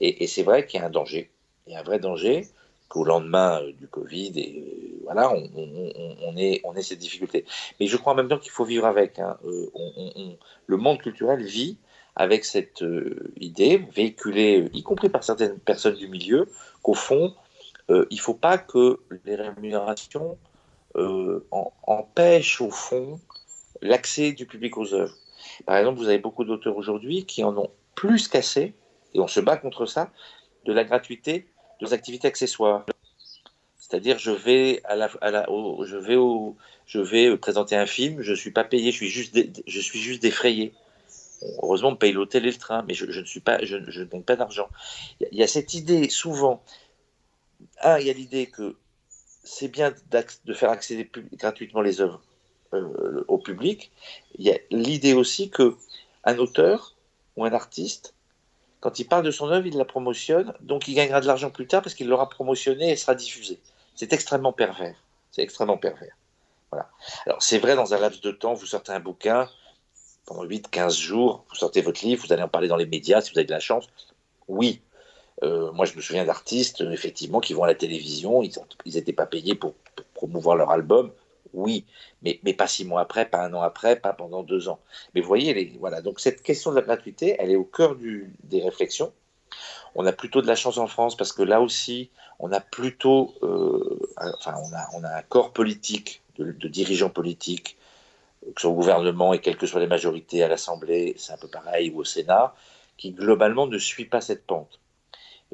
[0.00, 1.30] Et, et c'est vrai qu'il y a un danger.
[1.68, 2.48] Il y a un vrai danger
[2.92, 7.46] qu'au lendemain euh, du Covid, et voilà, on, on, est, on est cette difficulté.
[7.80, 9.18] Mais je crois en même temps qu'il faut vivre avec.
[9.18, 9.38] Hein.
[9.46, 9.70] Euh,
[10.66, 11.78] le monde culturel vit
[12.16, 16.50] avec cette euh, idée véhiculée, y compris par certaines personnes du milieu,
[16.82, 17.34] qu'au fond,
[17.88, 20.38] il ne faut pas que les rémunérations
[21.86, 23.20] empêchent au fond
[23.82, 25.14] l'accès du public aux œuvres.
[25.66, 28.72] Par exemple, vous avez beaucoup d'auteurs aujourd'hui qui en ont plus qu'assez,
[29.12, 30.10] et on se bat contre ça,
[30.64, 31.46] de la gratuité
[31.82, 32.86] de activités accessoires.
[33.78, 36.56] C'est-à-dire, je vais à la, je vais au,
[36.86, 40.22] je vais présenter un film, je suis pas payé, je suis juste, je suis juste
[40.22, 40.72] défrayé.
[41.62, 44.22] Heureusement, on paye l'hôtel et le train, mais je, ne suis pas, je, ne gagne
[44.22, 44.68] pas d'argent.
[45.32, 46.62] Il y a cette idée souvent.
[47.82, 48.76] Un, il y a l'idée que
[49.42, 49.92] c'est bien
[50.44, 52.22] de faire accéder gratuitement les œuvres
[52.74, 53.90] euh, au public.
[54.38, 55.74] Il y a l'idée aussi que
[56.24, 56.94] un auteur
[57.36, 58.14] ou un artiste
[58.82, 61.68] quand il parle de son œuvre, il la promotionne, donc il gagnera de l'argent plus
[61.68, 63.60] tard parce qu'il l'aura promotionné et sera diffusé.
[63.94, 64.96] C'est extrêmement pervers.
[65.30, 66.16] C'est extrêmement pervers.
[66.72, 66.90] Voilà.
[67.26, 69.48] Alors c'est vrai, dans un laps de temps, vous sortez un bouquin,
[70.26, 73.30] pendant 8-15 jours, vous sortez votre livre, vous allez en parler dans les médias si
[73.30, 73.86] vous avez de la chance.
[74.48, 74.82] Oui.
[75.44, 78.52] Euh, moi, je me souviens d'artistes, effectivement, qui vont à la télévision, ils
[78.94, 79.74] n'étaient pas payés pour,
[80.14, 81.12] promouvoir leur album
[81.54, 81.84] oui,
[82.22, 84.80] mais, mais pas six mois après, pas un an après, pas pendant deux ans.
[85.14, 86.00] Mais vous voyez, les, voilà.
[86.02, 89.12] Donc cette question de la gratuité, elle est au cœur des réflexions.
[89.94, 93.34] On a plutôt de la chance en France parce que là aussi, on a plutôt,
[93.42, 97.76] euh, enfin, on a, on a un corps politique de, dirigeants politiques,
[98.42, 101.36] que ce soit au gouvernement et quelles que soient les majorités à l'Assemblée, c'est un
[101.36, 102.54] peu pareil, ou au Sénat,
[102.96, 104.80] qui globalement ne suit pas cette pente.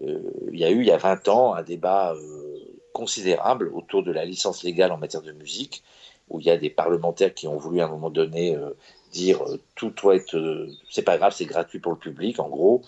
[0.03, 0.23] Euh,
[0.53, 2.48] il y a eu, il y a 20 ans, un débat euh,
[2.93, 5.83] considérable autour de la licence légale en matière de musique,
[6.29, 8.71] où il y a des parlementaires qui ont voulu à un moment donné euh,
[9.13, 12.49] dire euh, tout doit être, euh, c'est pas grave, c'est gratuit pour le public, en
[12.49, 12.83] gros.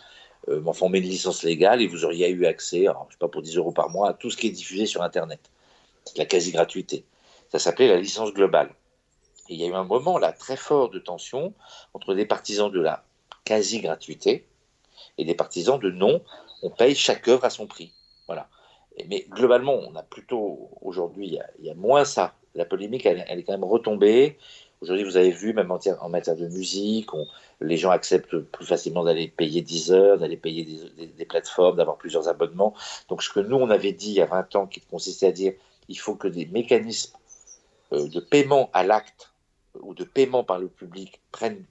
[0.48, 3.28] mais enfin, on une licence légale et vous auriez eu accès, alors, je sais pas
[3.28, 5.40] pour 10 euros par mois, à tout ce qui est diffusé sur Internet.
[6.05, 7.05] C'est la quasi-gratuité.
[7.51, 8.70] Ça s'appelait la licence globale.
[9.48, 11.53] Et il y a eu un moment là très fort de tension
[11.94, 13.05] entre des partisans de la
[13.44, 14.46] quasi-gratuité
[15.18, 16.22] et des partisans de non,
[16.62, 17.92] on paye chaque œuvre à son prix.
[18.26, 18.48] Voilà
[19.09, 23.38] mais globalement, on a plutôt aujourd'hui, il, y a moins ça La polémique, elle, elle
[23.38, 24.38] est quand même retombée.
[24.80, 27.11] Aujourd'hui, vous avez vu, même en, en matière de musique,
[27.61, 30.66] les gens acceptent plus facilement d'aller payer 10 heures, d'aller payer
[31.18, 32.74] des, plateformes, d'avoir plusieurs abonnements.
[33.09, 35.32] Donc, ce que nous, on avait dit il y a 20 ans, qui consistait à
[35.32, 35.53] dire
[35.88, 37.16] il faut que des mécanismes
[37.93, 39.32] euh, de paiement à l'acte
[39.80, 41.64] ou de paiement par le public prennent,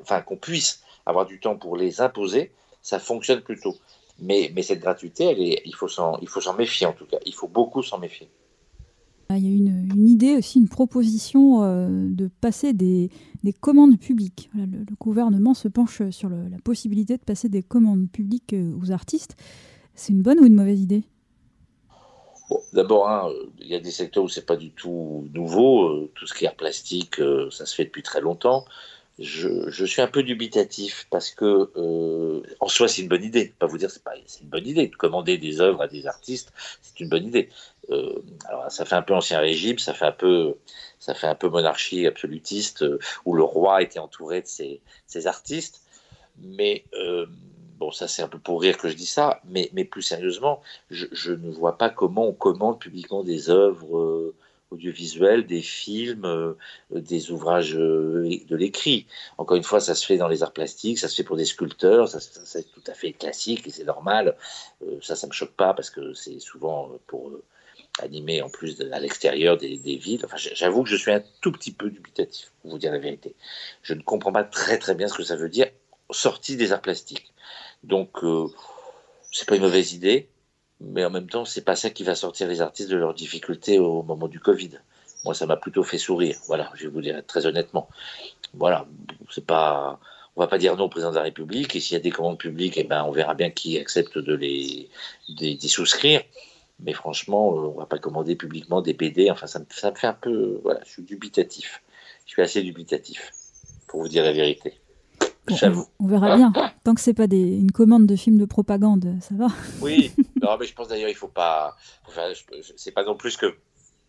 [0.00, 3.76] enfin, qu'on puisse avoir du temps pour les imposer, ça fonctionne plutôt.
[4.22, 6.18] Mais, mais cette gratuité, elle est, il faut s'en
[6.56, 7.18] méfier en tout cas.
[7.26, 8.28] Il faut beaucoup s'en méfier.
[9.28, 13.10] Ah, il y a une, une, idée aussi, une proposition euh, de passer des,
[13.44, 14.50] des commandes publiques.
[14.52, 18.54] Voilà, le, le, gouvernement se penche sur le, la possibilité de passer des commandes publiques
[18.54, 19.36] euh, aux artistes.
[19.94, 21.04] C'est une bonne ou une mauvaise idée?
[22.50, 23.28] Bon, D'abord, hein,
[23.60, 25.84] il y a des secteurs où c'est pas du tout nouveau.
[25.84, 28.64] Euh, tout ce qui est plastique, euh, ça se fait depuis très longtemps.
[29.20, 33.52] Je, suis un peu dubitatif parce que euh, en soi c'est une bonne idée.
[33.58, 36.06] Pas vous dire c'est pas c'est une bonne idée de commander des œuvres à des
[36.06, 37.50] artistes, c'est une bonne idée.
[37.90, 40.56] Euh, alors ça fait un peu ancien régime, ça fait un peu
[40.98, 45.26] ça fait un peu monarchie absolutiste euh, où le roi était entouré de ses, ses
[45.26, 45.82] artistes.
[46.42, 46.84] Mais
[47.78, 50.62] bon ça c'est un peu pour rire que je dis ça, mais mais plus sérieusement,
[50.90, 54.32] je, je ne vois pas comment on commande publiquement des œuvres
[54.70, 56.54] audiovisuels, des films, euh,
[56.90, 59.06] des ouvrages euh, de l'écrit.
[59.38, 61.44] Encore une fois, ça se fait dans les arts plastiques, ça se fait pour des
[61.44, 64.36] sculpteurs, ça, c'est tout à fait classique et c'est normal.
[64.82, 67.32] Euh, ça, ça me choque pas parce que c'est souvent pour
[67.98, 70.22] animer en plus à l'extérieur des, des, villes.
[70.24, 73.34] Enfin, j'avoue que je suis un tout petit peu dubitatif, pour vous dire la vérité.
[73.82, 75.66] Je ne comprends pas très très bien ce que ça veut dire
[76.12, 77.32] sortie des arts plastiques.
[77.84, 78.46] Donc, euh,
[79.32, 80.28] c'est pas une mauvaise idée
[80.80, 83.78] mais en même temps, c'est pas ça qui va sortir les artistes de leurs difficultés
[83.78, 84.70] au moment du Covid.
[85.24, 86.36] Moi, ça m'a plutôt fait sourire.
[86.46, 87.88] Voilà, je vais vous dire très honnêtement.
[88.54, 88.86] Voilà,
[89.30, 90.00] c'est pas,
[90.36, 91.76] on va pas dire non au président de la République.
[91.76, 94.34] Et s'il y a des commandes publiques, eh ben, on verra bien qui accepte de
[94.34, 94.88] les,
[95.28, 96.22] d'y souscrire.
[96.80, 99.30] Mais franchement, on va pas commander publiquement des BD.
[99.30, 101.82] Enfin, ça me, ça me fait un peu, voilà, je suis dubitatif.
[102.24, 103.32] Je suis assez dubitatif,
[103.86, 104.80] pour vous dire la vérité.
[105.46, 106.52] Bon, on, on, verra bien.
[106.84, 109.48] Tant que c'est pas des, une commande de film de propagande, ça va.
[109.80, 110.12] Oui,
[110.42, 111.76] non, mais je pense d'ailleurs il faut pas.
[112.06, 112.32] Enfin,
[112.76, 113.56] c'est pas non plus que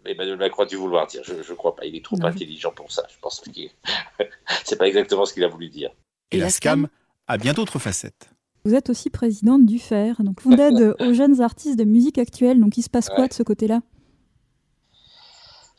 [0.05, 1.21] Emmanuel Macron a dû vouloir dire.
[1.23, 1.85] Je, je crois pas.
[1.85, 3.03] Il est trop non, intelligent pour ça.
[3.09, 3.49] Je pense que
[4.65, 5.91] c'est pas exactement ce qu'il a voulu dire.
[6.31, 6.87] Et la SCAM
[7.27, 8.29] a bien d'autres facettes.
[8.63, 12.59] Vous êtes aussi présidente du FER, donc vous aide aux jeunes artistes de musique actuelle.
[12.59, 13.27] Donc il se passe quoi ouais.
[13.27, 13.81] de ce côté-là?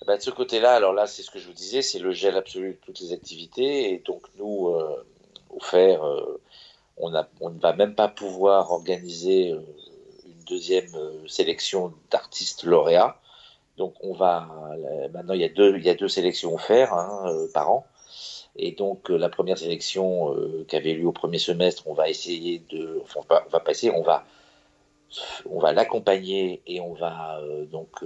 [0.06, 2.36] Ben, De ce côté-là, alors là, c'est ce que je vous disais, c'est le gel
[2.36, 3.92] absolu de toutes les activités.
[3.92, 5.06] Et donc nous, euh,
[5.74, 6.40] euh,
[6.96, 9.60] on, on, ne va même pas pouvoir organiser euh,
[10.26, 13.18] une deuxième euh, sélection d'artistes lauréats.
[13.78, 14.48] Donc on va
[15.14, 17.24] maintenant il y a deux sélections offertes hein,
[17.54, 17.86] par an
[18.54, 22.62] et donc la première sélection euh, qui avait lieu au premier semestre on va essayer
[22.68, 24.02] de on va, passer on
[25.58, 27.40] va l'accompagner et on va
[27.72, 28.04] donc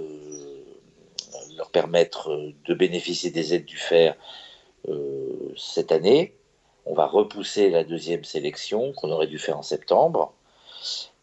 [1.57, 4.15] leur permettre de bénéficier des aides du fer
[5.57, 6.36] cette année
[6.87, 10.33] on va repousser la deuxième sélection qu'on aurait dû faire en septembre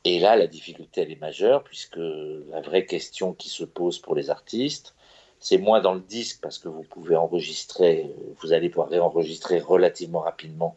[0.04, 4.14] et là, la difficulté, elle est majeure, puisque la vraie question qui se pose pour
[4.14, 4.94] les artistes,
[5.40, 8.10] c'est moins dans le disque, parce que vous pouvez enregistrer,
[8.40, 10.76] vous allez pouvoir réenregistrer relativement rapidement.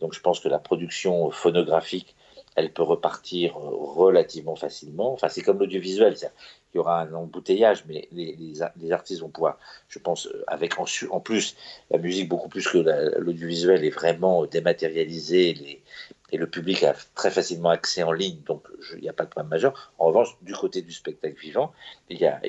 [0.00, 2.14] Donc je pense que la production phonographique,
[2.54, 5.12] elle peut repartir relativement facilement.
[5.12, 6.16] Enfin, c'est comme l'audiovisuel,
[6.72, 8.62] il y aura un embouteillage, mais les,
[8.92, 9.58] artistes vont pouvoir,
[9.88, 11.56] je pense, avec en, plus,
[11.90, 12.78] la musique beaucoup plus que
[13.18, 15.82] l'audiovisuel est vraiment dématérialisée,
[16.30, 19.30] et le public a très facilement accès en ligne, donc il n'y a pas de
[19.30, 19.92] problème majeur.
[19.98, 21.72] En revanche, du côté du spectacle vivant,
[22.10, 22.40] il y a,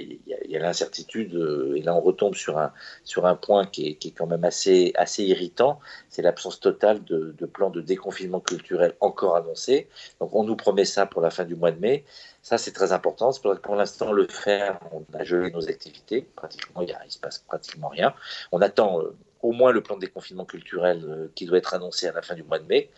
[0.60, 5.24] l'incertitude, euh, et là on retombe sur un, point qui est, quand même assez, assez
[5.24, 9.88] irritant, c'est l'absence totale de, de plan de déconfinement culturel encore annoncé.
[10.20, 12.04] Donc on nous promet ça pour la fin du mois de mai.
[12.50, 13.32] Ça, c'est très important.
[13.44, 16.24] Pour, pour l'instant, le faire, on a gelé nos activités.
[16.36, 18.12] Pratiquement, il ne se passe pratiquement rien.
[18.52, 22.08] On attend euh, au moins le plan de déconfinement culturel euh, qui doit être annoncé
[22.08, 22.90] à la fin du mois de mai.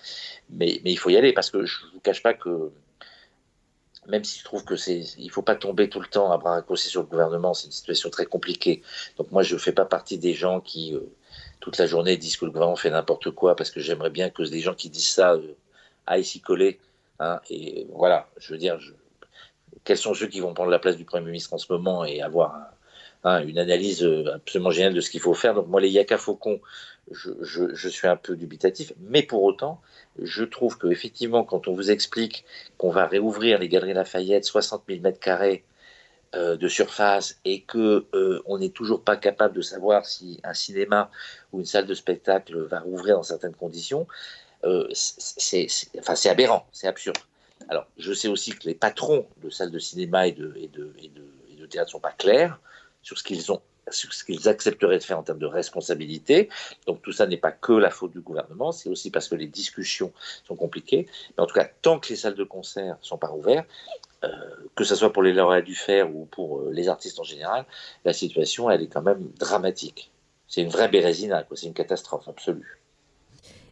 [0.51, 2.71] Mais, il faut y aller parce que je ne vous cache pas que
[4.07, 6.51] même si je trouve que c'est, il faut pas tomber tout le temps à bras
[6.51, 8.81] raccourcis sur le gouvernement, c'est une situation très compliquée.
[9.17, 11.01] Donc moi, je fais pas partie des gens qui euh,
[11.59, 14.43] toute la journée disent que le gouvernement fait n'importe quoi, parce que j'aimerais bien que
[14.43, 15.35] des gens qui disent ça
[16.07, 16.79] aillent s'y coller.
[17.19, 18.93] Hein, et voilà, je veux dire, je,
[19.83, 22.21] quels sont ceux qui vont prendre la place du Premier ministre en ce moment et
[22.21, 22.71] avoir
[23.23, 25.53] un, une analyse absolument géniale de ce qu'il faut faire.
[25.53, 26.59] Donc moi, les Yaka Faucon,
[27.11, 29.81] je, suis un peu dubitatif, mais pour autant,
[30.21, 32.45] je trouve que effectivement, quand on vous explique
[32.77, 35.63] qu'on va réouvrir les Galeries Lafayette, 60 000 mètres carrés
[36.35, 40.53] euh, de surface, et que euh, on n'est toujours pas capable de savoir si un
[40.53, 41.11] cinéma
[41.51, 44.07] ou une salle de spectacle va rouvrir dans certaines conditions,
[44.63, 47.17] euh, c'est aberrant, c'est absurde.
[47.71, 50.53] Alors, je sais aussi que les patrons de salles de cinéma et de,
[51.69, 52.59] théâtre ne sont pas clairs
[53.01, 56.49] sur ce qu'ils accepteraient de faire en termes de responsabilité.
[56.85, 59.47] Donc tout ça n'est pas que la faute du gouvernement, c'est aussi parce que les
[59.47, 60.11] discussions
[60.45, 61.07] sont compliquées.
[61.29, 63.69] Mais en tout cas, tant que les salles de concert sont pas ouvertes,
[64.25, 64.29] euh,
[64.75, 67.65] que ce soit pour les lauréats du fer ou pour euh, les artistes en général,
[68.03, 70.11] la situation, elle est quand même dramatique.
[70.49, 72.80] C'est une vraie bérésina, c'est une catastrophe absolue.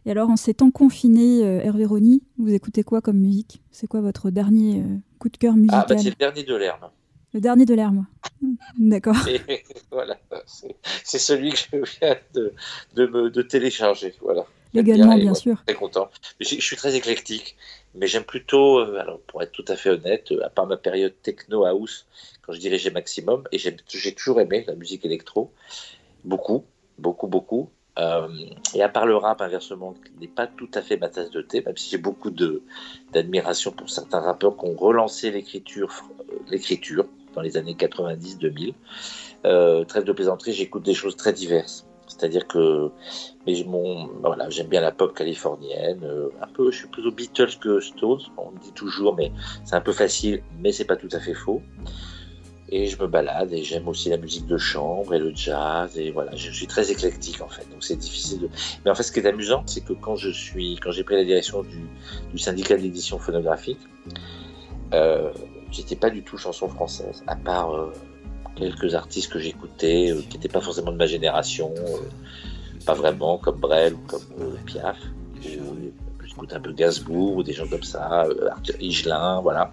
[0.06, 3.62] Et alors, en ces temps confinés, euh, Hervé Rony, vous écoutez quoi comme musique?
[3.70, 4.82] C'est quoi votre dernier
[5.18, 6.90] coup de cœur musical Ah, bah, c'est le dernier de l'herbe.
[7.32, 8.04] Le dernier de l'herbe.
[8.78, 9.16] D'accord.
[9.92, 10.18] voilà,
[11.04, 12.54] c'est celui que je viens de,
[12.94, 14.14] de, me, de télécharger.
[14.20, 14.46] Voilà.
[14.72, 15.62] Légalement, bien, sûr.
[15.66, 16.10] Très content.
[16.40, 17.56] Je, je, suis très éclectique,
[17.94, 20.76] mais j'aime plutôt, euh, alors pour être tout à fait honnête, euh, à part ma
[20.76, 22.06] période techno house,
[22.42, 25.52] quand je dirigeais Maximum, et j'ai toujours aimé la musique électro,
[26.24, 26.64] beaucoup,
[26.98, 27.70] beaucoup, beaucoup.
[28.00, 28.28] Euh,
[28.74, 31.42] et à part le rap, inversement, qui n'est pas tout à fait ma tasse de
[31.42, 32.30] thé, même si j'ai beaucoup
[33.12, 36.02] d'admiration pour certains rappeurs qui ont relancé l'écriture,
[37.34, 38.74] dans les années 90-2000.
[39.44, 41.86] Euh, trêve de plaisanterie, j'écoute des choses très diverses.
[42.08, 42.90] C'est-à-dire que
[43.66, 47.80] mon, voilà, j'aime bien la pop californienne, euh, un peu, je suis plutôt Beatles que
[47.80, 49.32] Stones, on me dit toujours, mais
[49.64, 51.62] c'est un peu facile, mais c'est pas tout à fait faux.
[52.72, 56.12] Et je me balade et j'aime aussi la musique de chambre et le jazz et
[56.12, 58.48] voilà, je suis très éclectique en fait, donc c'est difficile de.
[58.84, 61.16] Mais en fait, ce qui est amusant, c'est que quand je suis, quand j'ai pris
[61.16, 63.80] la direction du, syndicat d'édition phonographique,
[64.94, 65.32] euh,
[65.72, 67.92] j'étais pas du tout chanson française, à part euh,
[68.54, 71.74] quelques artistes que j'écoutais, euh, qui n'étaient pas forcément de ma génération,
[72.86, 74.96] pas vraiment, comme Brel ou comme Piaf.
[75.42, 79.72] J'écoute un peu Gainsbourg ou des gens comme ça, Arthur Higelin, voilà.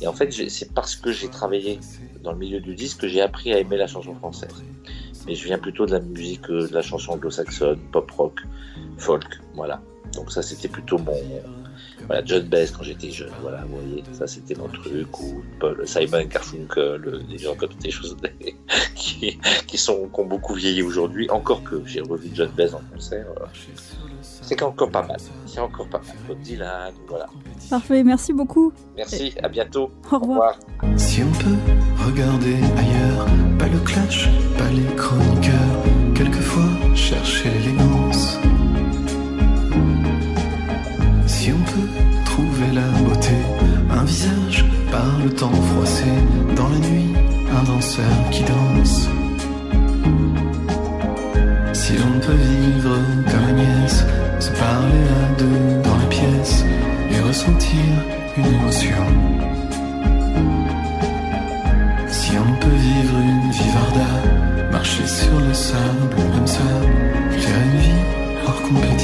[0.00, 1.78] Et en fait, c'est parce que j'ai travaillé
[2.22, 4.54] dans le milieu du disque que j'ai appris à aimer la chanson française.
[5.26, 8.40] Mais je viens plutôt de la musique, de la chanson anglo-saxonne, pop rock,
[8.98, 9.80] folk, voilà.
[10.14, 11.16] Donc ça, c'était plutôt mon,
[12.06, 15.86] voilà, John Best quand j'étais jeune, voilà, vous voyez, ça c'était mon truc, ou Paul,
[15.86, 18.16] Simon Garfunkel, des gens comme des choses
[18.94, 19.38] qui,
[19.78, 23.46] sont, qui ont beaucoup vieilli aujourd'hui, encore que j'ai revu John Best en concert, euh,
[24.44, 25.16] c'est encore pas mal,
[25.46, 27.26] c'est encore pas mal, Bob Dylan, voilà.
[27.70, 28.72] Parfait, merci beaucoup.
[28.96, 29.90] Merci, à bientôt.
[30.12, 30.58] Au revoir.
[30.96, 31.56] Si on peut
[32.06, 33.26] regarder ailleurs,
[33.58, 34.28] pas le clash,
[34.58, 35.82] pas les chroniqueurs,
[36.14, 38.38] quelquefois chercher l'élégance.
[41.26, 41.88] Si on peut
[42.24, 43.36] trouver la beauté,
[43.90, 46.04] un visage par le temps froissé,
[46.54, 47.14] dans la nuit,
[47.50, 49.08] un danseur qui danse.
[51.72, 52.96] Si on peut vivre
[54.64, 56.64] parler à deux dans les pièces
[57.12, 57.88] et ressentir
[58.38, 59.02] une émotion.
[62.08, 64.10] Si on peut vivre une vivarda,
[64.72, 66.70] marcher sur le sable comme ça,
[67.42, 68.04] faire une vie
[68.46, 69.03] hors compétition.